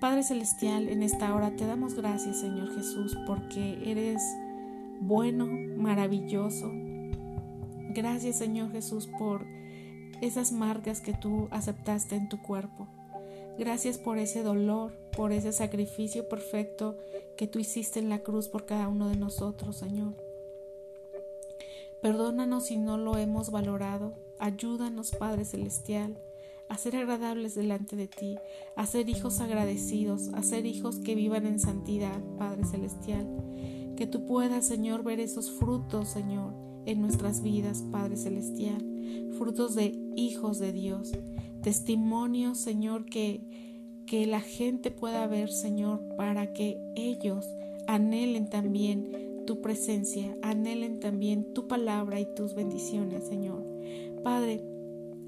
Padre 0.00 0.22
Celestial, 0.22 0.88
en 0.88 1.02
esta 1.02 1.34
hora 1.34 1.54
te 1.56 1.66
damos 1.66 1.94
gracias, 1.94 2.40
Señor 2.40 2.74
Jesús, 2.74 3.16
porque 3.26 3.78
eres 3.90 4.22
bueno, 5.00 5.46
maravilloso. 5.76 6.70
Gracias, 7.90 8.36
Señor 8.36 8.72
Jesús, 8.72 9.06
por 9.06 9.46
esas 10.20 10.52
marcas 10.52 11.00
que 11.00 11.12
tú 11.12 11.48
aceptaste 11.50 12.16
en 12.16 12.28
tu 12.28 12.38
cuerpo. 12.38 12.88
Gracias 13.58 13.98
por 13.98 14.18
ese 14.18 14.42
dolor, 14.42 14.92
por 15.16 15.32
ese 15.32 15.52
sacrificio 15.52 16.28
perfecto 16.28 16.96
que 17.36 17.46
tú 17.46 17.58
hiciste 17.58 17.98
en 17.98 18.08
la 18.08 18.20
cruz 18.20 18.48
por 18.48 18.64
cada 18.66 18.88
uno 18.88 19.08
de 19.08 19.16
nosotros, 19.16 19.76
Señor. 19.76 20.14
Perdónanos 22.02 22.66
si 22.66 22.76
no 22.76 22.98
lo 22.98 23.16
hemos 23.16 23.50
valorado. 23.50 24.14
Ayúdanos, 24.38 25.12
Padre 25.12 25.44
Celestial, 25.44 26.18
a 26.68 26.76
ser 26.76 26.96
agradables 26.96 27.54
delante 27.54 27.96
de 27.96 28.08
ti, 28.08 28.36
a 28.76 28.86
ser 28.86 29.08
hijos 29.08 29.40
agradecidos, 29.40 30.28
a 30.34 30.42
ser 30.42 30.66
hijos 30.66 30.98
que 30.98 31.14
vivan 31.14 31.46
en 31.46 31.58
santidad, 31.58 32.20
Padre 32.38 32.64
Celestial. 32.64 33.26
Que 33.96 34.06
tú 34.06 34.26
puedas, 34.26 34.66
Señor, 34.66 35.02
ver 35.02 35.20
esos 35.20 35.50
frutos, 35.50 36.08
Señor, 36.08 36.52
en 36.84 37.00
nuestras 37.00 37.42
vidas, 37.42 37.82
Padre 37.90 38.16
Celestial. 38.16 38.82
Frutos 39.38 39.74
de 39.74 39.98
hijos 40.16 40.58
de 40.58 40.72
Dios 40.72 41.12
testimonio, 41.64 42.54
Señor, 42.54 43.06
que, 43.06 43.73
que 44.06 44.26
la 44.26 44.40
gente 44.40 44.90
pueda 44.90 45.26
ver, 45.26 45.50
Señor, 45.50 46.00
para 46.16 46.52
que 46.52 46.78
ellos 46.94 47.46
anhelen 47.86 48.48
también 48.48 49.44
tu 49.46 49.60
presencia, 49.60 50.36
anhelen 50.42 51.00
también 51.00 51.52
tu 51.52 51.68
palabra 51.68 52.20
y 52.20 52.26
tus 52.34 52.54
bendiciones, 52.54 53.24
Señor. 53.24 53.62
Padre, 54.22 54.62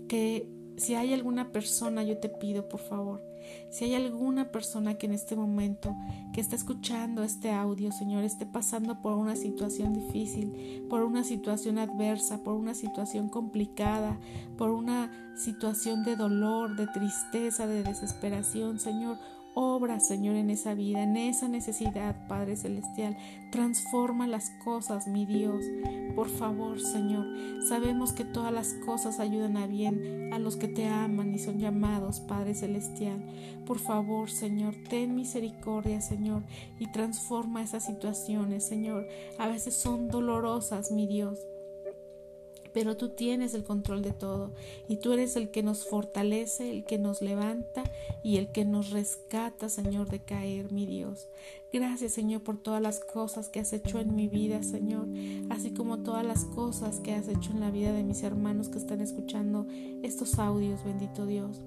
que 0.09 0.49
si 0.77 0.95
hay 0.95 1.12
alguna 1.12 1.53
persona, 1.53 2.03
yo 2.03 2.18
te 2.18 2.29
pido, 2.29 2.68
por 2.68 2.81
favor, 2.81 3.22
si 3.70 3.84
hay 3.84 3.94
alguna 3.94 4.51
persona 4.51 4.94
que 4.94 5.07
en 5.07 5.12
este 5.12 5.36
momento 5.36 5.94
que 6.32 6.40
está 6.40 6.57
escuchando 6.57 7.22
este 7.22 7.51
audio, 7.51 7.92
Señor, 7.92 8.24
esté 8.24 8.47
pasando 8.47 9.01
por 9.03 9.12
una 9.14 9.36
situación 9.36 9.92
difícil, 9.92 10.86
por 10.88 11.03
una 11.03 11.24
situación 11.24 11.78
adversa, 11.78 12.42
por 12.42 12.55
una 12.55 12.74
situación 12.74 13.28
complicada, 13.28 14.18
por 14.57 14.70
una 14.70 15.11
situación 15.36 16.05
de 16.05 16.16
dolor, 16.16 16.76
de 16.76 16.86
tristeza, 16.86 17.66
de 17.66 17.82
desesperación, 17.82 18.78
Señor, 18.78 19.18
Obra, 19.59 20.00
Señor, 20.00 20.36
en 20.36 20.50
esa 20.50 20.74
vida, 20.74 21.02
en 21.02 21.16
esa 21.16 21.48
necesidad, 21.48 22.14
Padre 22.28 22.57
Celestial. 22.57 23.16
Transforma 23.50 24.26
las 24.26 24.50
cosas, 24.62 25.09
mi 25.09 25.24
Dios. 25.24 25.64
Por 26.14 26.28
favor, 26.28 26.78
Señor. 26.78 27.26
Sabemos 27.66 28.12
que 28.12 28.26
todas 28.26 28.52
las 28.52 28.74
cosas 28.84 29.18
ayudan 29.18 29.57
a 29.57 29.66
bien 29.66 30.30
a 30.34 30.38
los 30.38 30.57
que 30.57 30.68
te 30.68 30.86
aman 30.86 31.34
y 31.34 31.38
son 31.38 31.59
llamados, 31.59 32.20
Padre 32.20 32.54
Celestial. 32.54 33.24
Por 33.64 33.78
favor, 33.78 34.28
Señor, 34.28 34.74
ten 34.90 35.16
misericordia, 35.16 36.02
Señor, 36.02 36.42
y 36.78 36.92
transforma 36.92 37.62
esas 37.62 37.86
situaciones, 37.86 38.62
Señor. 38.68 39.09
A 39.38 39.48
veces 39.48 39.74
son 39.74 40.09
dolorosas, 40.09 40.90
mi 40.90 41.07
Dios 41.07 41.38
pero 42.77 42.95
tú 42.95 43.09
tienes 43.09 43.55
el 43.55 43.64
control 43.64 44.03
de 44.03 44.12
todo 44.12 44.53
y 44.87 44.97
tú 44.97 45.14
eres 45.14 45.35
el 45.37 45.51
que 45.51 45.62
nos 45.62 45.87
fortalece, 45.87 46.70
el 46.70 46.85
que 46.85 46.99
nos 46.99 47.22
levanta 47.22 47.83
y 48.22 48.37
el 48.37 48.53
que 48.53 48.66
nos 48.66 48.91
rescata, 48.91 49.70
Señor, 49.70 50.11
de 50.11 50.18
caer, 50.18 50.70
mi 50.72 50.85
Dios. 50.85 51.27
Gracias, 51.72 52.12
Señor, 52.12 52.43
por 52.43 52.59
todas 52.59 52.83
las 52.83 53.01
cosas 53.01 53.49
que 53.49 53.61
has 53.61 53.72
hecho 53.72 53.99
en 53.99 54.14
mi 54.14 54.29
vida, 54.29 54.62
Señor, 54.62 55.09
así 55.49 55.70
como 55.70 56.01
todas 56.01 56.22
las 56.22 56.45
cosas 56.45 57.01
que 57.01 57.14
has 57.14 57.29
hecho 57.29 57.51
en 57.53 57.61
la 57.61 57.70
vida 57.70 57.95
de 57.95 58.05
mis 58.05 58.22
hermanos 58.22 58.68
que 58.68 58.77
están 58.77 59.01
escuchando 59.01 59.66
estos 60.03 60.39
audios, 60.39 60.85
bendito 60.85 61.24
Dios. 61.24 61.62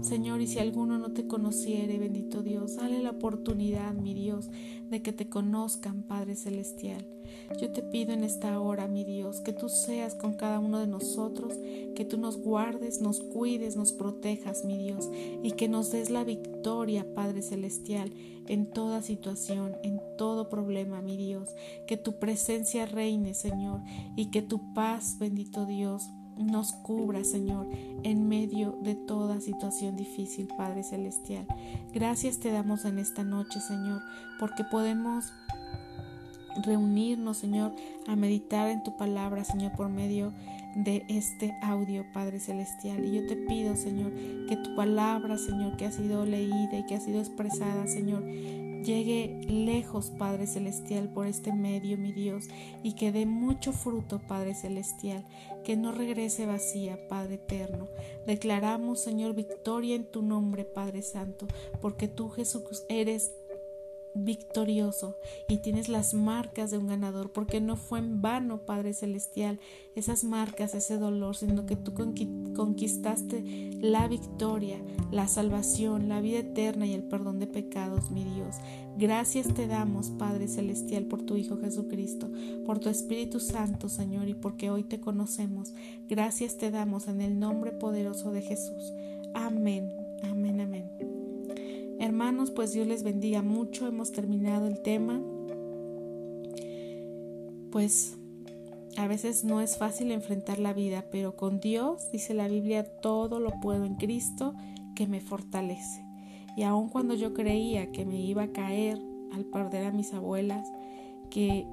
Señor, 0.00 0.40
y 0.40 0.46
si 0.46 0.58
alguno 0.58 0.96
no 0.96 1.12
te 1.12 1.26
conociere, 1.26 1.98
bendito 1.98 2.42
Dios, 2.42 2.76
dale 2.76 3.02
la 3.02 3.10
oportunidad, 3.10 3.92
mi 3.92 4.14
Dios, 4.14 4.48
de 4.88 5.02
que 5.02 5.12
te 5.12 5.28
conozcan, 5.28 6.02
Padre 6.02 6.34
Celestial. 6.34 7.19
Yo 7.60 7.70
te 7.70 7.82
pido 7.82 8.12
en 8.12 8.24
esta 8.24 8.60
hora, 8.60 8.88
mi 8.88 9.04
Dios, 9.04 9.40
que 9.40 9.52
tú 9.52 9.68
seas 9.68 10.14
con 10.14 10.34
cada 10.34 10.58
uno 10.58 10.78
de 10.78 10.86
nosotros, 10.86 11.54
que 11.94 12.04
tú 12.04 12.18
nos 12.18 12.38
guardes, 12.38 13.00
nos 13.00 13.20
cuides, 13.20 13.76
nos 13.76 13.92
protejas, 13.92 14.64
mi 14.64 14.78
Dios, 14.78 15.08
y 15.42 15.52
que 15.52 15.68
nos 15.68 15.90
des 15.90 16.10
la 16.10 16.24
victoria, 16.24 17.06
Padre 17.14 17.42
Celestial, 17.42 18.12
en 18.46 18.70
toda 18.70 19.02
situación, 19.02 19.76
en 19.82 20.00
todo 20.16 20.48
problema, 20.48 21.02
mi 21.02 21.16
Dios. 21.16 21.48
Que 21.86 21.96
tu 21.96 22.18
presencia 22.18 22.86
reine, 22.86 23.34
Señor, 23.34 23.80
y 24.16 24.30
que 24.30 24.42
tu 24.42 24.72
paz, 24.74 25.18
bendito 25.18 25.66
Dios, 25.66 26.10
nos 26.40 26.72
cubra, 26.72 27.22
Señor, 27.24 27.68
en 28.02 28.28
medio 28.28 28.78
de 28.82 28.94
toda 28.94 29.40
situación 29.40 29.96
difícil, 29.96 30.48
Padre 30.56 30.82
Celestial. 30.82 31.46
Gracias 31.92 32.38
te 32.38 32.50
damos 32.50 32.84
en 32.84 32.98
esta 32.98 33.24
noche, 33.24 33.60
Señor, 33.60 34.00
porque 34.38 34.64
podemos 34.64 35.32
reunirnos, 36.64 37.38
Señor, 37.38 37.72
a 38.06 38.16
meditar 38.16 38.68
en 38.70 38.82
tu 38.82 38.96
palabra, 38.96 39.44
Señor, 39.44 39.72
por 39.72 39.88
medio 39.88 40.32
de 40.74 41.04
este 41.08 41.52
audio, 41.62 42.04
Padre 42.12 42.40
Celestial. 42.40 43.04
Y 43.04 43.12
yo 43.12 43.26
te 43.26 43.36
pido, 43.36 43.76
Señor, 43.76 44.12
que 44.48 44.56
tu 44.56 44.74
palabra, 44.76 45.36
Señor, 45.38 45.76
que 45.76 45.86
ha 45.86 45.92
sido 45.92 46.24
leída 46.24 46.78
y 46.78 46.86
que 46.86 46.94
ha 46.94 47.00
sido 47.00 47.20
expresada, 47.20 47.86
Señor, 47.86 48.24
llegue 48.82 49.40
lejos, 49.48 50.10
Padre 50.10 50.46
Celestial, 50.46 51.08
por 51.08 51.26
este 51.26 51.52
medio, 51.52 51.98
mi 51.98 52.12
Dios, 52.12 52.48
y 52.82 52.94
que 52.94 53.12
dé 53.12 53.26
mucho 53.26 53.72
fruto, 53.72 54.20
Padre 54.26 54.54
Celestial, 54.54 55.24
que 55.64 55.76
no 55.76 55.92
regrese 55.92 56.46
vacía, 56.46 57.08
Padre 57.08 57.34
Eterno. 57.34 57.88
Declaramos, 58.26 59.00
Señor, 59.00 59.34
victoria 59.34 59.96
en 59.96 60.10
tu 60.10 60.22
nombre, 60.22 60.64
Padre 60.64 61.02
Santo, 61.02 61.46
porque 61.80 62.08
tú, 62.08 62.30
Jesús, 62.30 62.84
eres 62.88 63.32
victorioso 64.14 65.16
y 65.48 65.58
tienes 65.58 65.88
las 65.88 66.14
marcas 66.14 66.70
de 66.70 66.78
un 66.78 66.88
ganador, 66.88 67.32
porque 67.32 67.60
no 67.60 67.76
fue 67.76 67.98
en 67.98 68.20
vano, 68.20 68.64
Padre 68.66 68.92
Celestial, 68.92 69.60
esas 69.94 70.24
marcas, 70.24 70.74
ese 70.74 70.98
dolor, 70.98 71.36
sino 71.36 71.66
que 71.66 71.76
tú 71.76 71.94
conquistaste 71.94 73.70
la 73.80 74.08
victoria, 74.08 74.78
la 75.10 75.28
salvación, 75.28 76.08
la 76.08 76.20
vida 76.20 76.38
eterna 76.38 76.86
y 76.86 76.92
el 76.92 77.02
perdón 77.02 77.38
de 77.38 77.46
pecados, 77.46 78.10
mi 78.10 78.24
Dios. 78.24 78.56
Gracias 78.96 79.52
te 79.54 79.66
damos, 79.66 80.10
Padre 80.10 80.48
Celestial, 80.48 81.04
por 81.04 81.22
tu 81.22 81.36
Hijo 81.36 81.56
Jesucristo, 81.58 82.30
por 82.66 82.78
tu 82.78 82.88
Espíritu 82.88 83.40
Santo, 83.40 83.88
Señor, 83.88 84.28
y 84.28 84.34
porque 84.34 84.70
hoy 84.70 84.84
te 84.84 85.00
conocemos. 85.00 85.72
Gracias 86.08 86.58
te 86.58 86.70
damos 86.70 87.08
en 87.08 87.20
el 87.20 87.38
nombre 87.38 87.72
poderoso 87.72 88.32
de 88.32 88.42
Jesús. 88.42 88.92
Amén, 89.34 89.92
amén, 90.22 90.60
amén. 90.60 90.99
Hermanos, 92.00 92.50
pues 92.50 92.72
Dios 92.72 92.86
les 92.86 93.02
bendiga 93.02 93.42
mucho. 93.42 93.86
Hemos 93.86 94.10
terminado 94.10 94.66
el 94.66 94.80
tema. 94.80 95.20
Pues 97.70 98.16
a 98.96 99.06
veces 99.06 99.44
no 99.44 99.60
es 99.60 99.76
fácil 99.76 100.10
enfrentar 100.10 100.58
la 100.58 100.72
vida, 100.72 101.04
pero 101.12 101.36
con 101.36 101.60
Dios, 101.60 102.10
dice 102.10 102.32
la 102.32 102.48
Biblia, 102.48 102.84
todo 103.02 103.38
lo 103.38 103.50
puedo 103.60 103.84
en 103.84 103.96
Cristo 103.96 104.54
que 104.94 105.06
me 105.06 105.20
fortalece. 105.20 106.02
Y 106.56 106.62
aun 106.62 106.88
cuando 106.88 107.12
yo 107.12 107.34
creía 107.34 107.92
que 107.92 108.06
me 108.06 108.18
iba 108.18 108.44
a 108.44 108.52
caer 108.52 108.98
al 109.34 109.44
perder 109.44 109.84
a 109.84 109.92
mis 109.92 110.14
abuelas, 110.14 110.66
que 111.28 111.66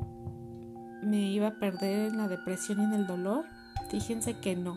me 1.01 1.21
iba 1.31 1.47
a 1.47 1.59
perder 1.59 2.09
en 2.09 2.17
la 2.17 2.27
depresión 2.27 2.81
y 2.81 2.83
en 2.83 2.93
el 2.93 3.07
dolor, 3.07 3.45
fíjense 3.89 4.33
que 4.41 4.57
no. 4.57 4.75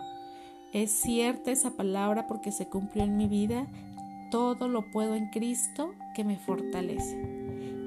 Es 0.72 0.92
cierta 0.92 1.50
esa 1.50 1.72
palabra 1.72 2.28
porque 2.28 2.52
se 2.52 2.68
cumplió 2.68 3.02
en 3.02 3.16
mi 3.16 3.26
vida 3.26 3.66
todo 4.30 4.68
lo 4.68 4.90
puedo 4.90 5.14
en 5.14 5.28
Cristo 5.30 5.94
que 6.14 6.24
me 6.24 6.38
fortalece. 6.38 7.16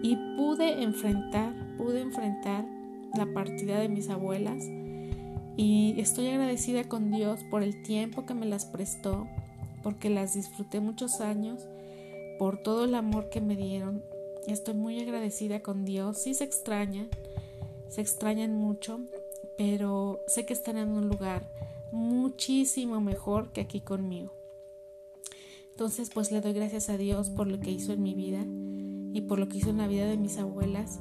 Y 0.03 0.17
pude 0.37 0.83
enfrentar, 0.83 1.53
pude 1.77 2.01
enfrentar 2.01 2.65
la 3.15 3.25
partida 3.33 3.79
de 3.79 3.89
mis 3.89 4.09
abuelas 4.09 4.63
y 5.55 5.99
estoy 5.99 6.27
agradecida 6.27 6.83
con 6.85 7.11
Dios 7.11 7.43
por 7.43 7.61
el 7.61 7.83
tiempo 7.83 8.25
que 8.25 8.33
me 8.33 8.47
las 8.47 8.65
prestó, 8.65 9.27
porque 9.83 10.09
las 10.09 10.33
disfruté 10.33 10.79
muchos 10.79 11.21
años, 11.21 11.67
por 12.39 12.57
todo 12.57 12.85
el 12.85 12.95
amor 12.95 13.29
que 13.29 13.39
me 13.39 13.55
dieron. 13.55 14.03
Estoy 14.47 14.73
muy 14.73 14.99
agradecida 14.99 15.61
con 15.61 15.85
Dios. 15.85 16.17
Sí 16.17 16.33
se 16.33 16.43
extraña, 16.43 17.07
se 17.87 18.01
extrañan 18.01 18.57
mucho, 18.57 19.01
pero 19.57 20.21
sé 20.27 20.45
que 20.45 20.53
están 20.53 20.77
en 20.77 20.89
un 20.89 21.07
lugar 21.07 21.47
muchísimo 21.91 22.99
mejor 22.99 23.51
que 23.51 23.61
aquí 23.61 23.79
conmigo. 23.79 24.42
Entonces 25.73 26.11
pues 26.13 26.31
le 26.31 26.39
doy 26.39 26.53
gracias 26.53 26.89
a 26.89 26.97
Dios 26.97 27.31
por 27.31 27.47
lo 27.47 27.59
que 27.59 27.71
hizo 27.71 27.93
en 27.93 28.03
mi 28.03 28.13
vida 28.13 28.45
y 29.11 29.21
por 29.21 29.39
lo 29.39 29.49
que 29.49 29.57
hizo 29.57 29.71
en 29.71 29.77
la 29.77 29.87
vida 29.87 30.05
de 30.05 30.17
mis 30.17 30.37
abuelas. 30.37 30.99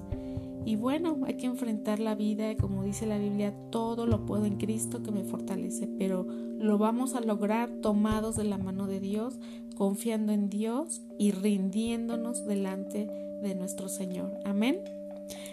Y 0.65 0.77
bueno, 0.77 1.19
hay 1.27 1.35
que 1.35 1.47
enfrentar 1.47 1.99
la 1.99 2.15
vida, 2.15 2.57
como 2.57 2.83
dice 2.83 3.05
la 3.05 3.19
Biblia, 3.19 3.53
todo 3.71 4.07
lo 4.07 4.25
puedo 4.25 4.47
en 4.47 4.57
Cristo 4.57 5.03
que 5.03 5.11
me 5.11 5.25
fortalece, 5.25 5.89
pero 5.99 6.25
lo 6.25 6.79
vamos 6.79 7.15
a 7.15 7.21
lograr 7.21 7.69
tomados 7.83 8.37
de 8.37 8.45
la 8.45 8.57
mano 8.57 8.87
de 8.87 8.99
Dios, 8.99 9.39
confiando 9.77 10.33
en 10.33 10.49
Dios 10.49 11.03
y 11.19 11.33
rindiéndonos 11.33 12.47
delante 12.47 13.11
de 13.43 13.55
nuestro 13.55 13.89
Señor. 13.91 14.39
Amén. 14.47 14.79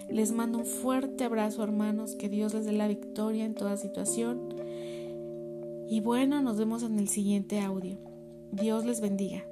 Les 0.09 0.32
mando 0.32 0.59
un 0.59 0.65
fuerte 0.65 1.26
abrazo 1.26 1.61
hermanos, 1.61 2.15
que 2.15 2.30
Dios 2.30 2.53
les 2.53 2.65
dé 2.65 2.72
la 2.72 2.88
victoria 2.88 3.43
en 3.43 3.53
toda 3.53 3.76
situación. 3.76 4.55
Y 5.89 5.99
bueno, 5.99 6.41
nos 6.41 6.57
vemos 6.57 6.84
en 6.84 6.99
el 6.99 7.09
siguiente 7.09 7.59
audio. 7.59 8.09
Dios 8.52 8.86
les 8.86 9.02
bendiga. 9.02 9.43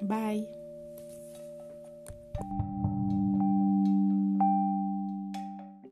Bye. 0.00 0.48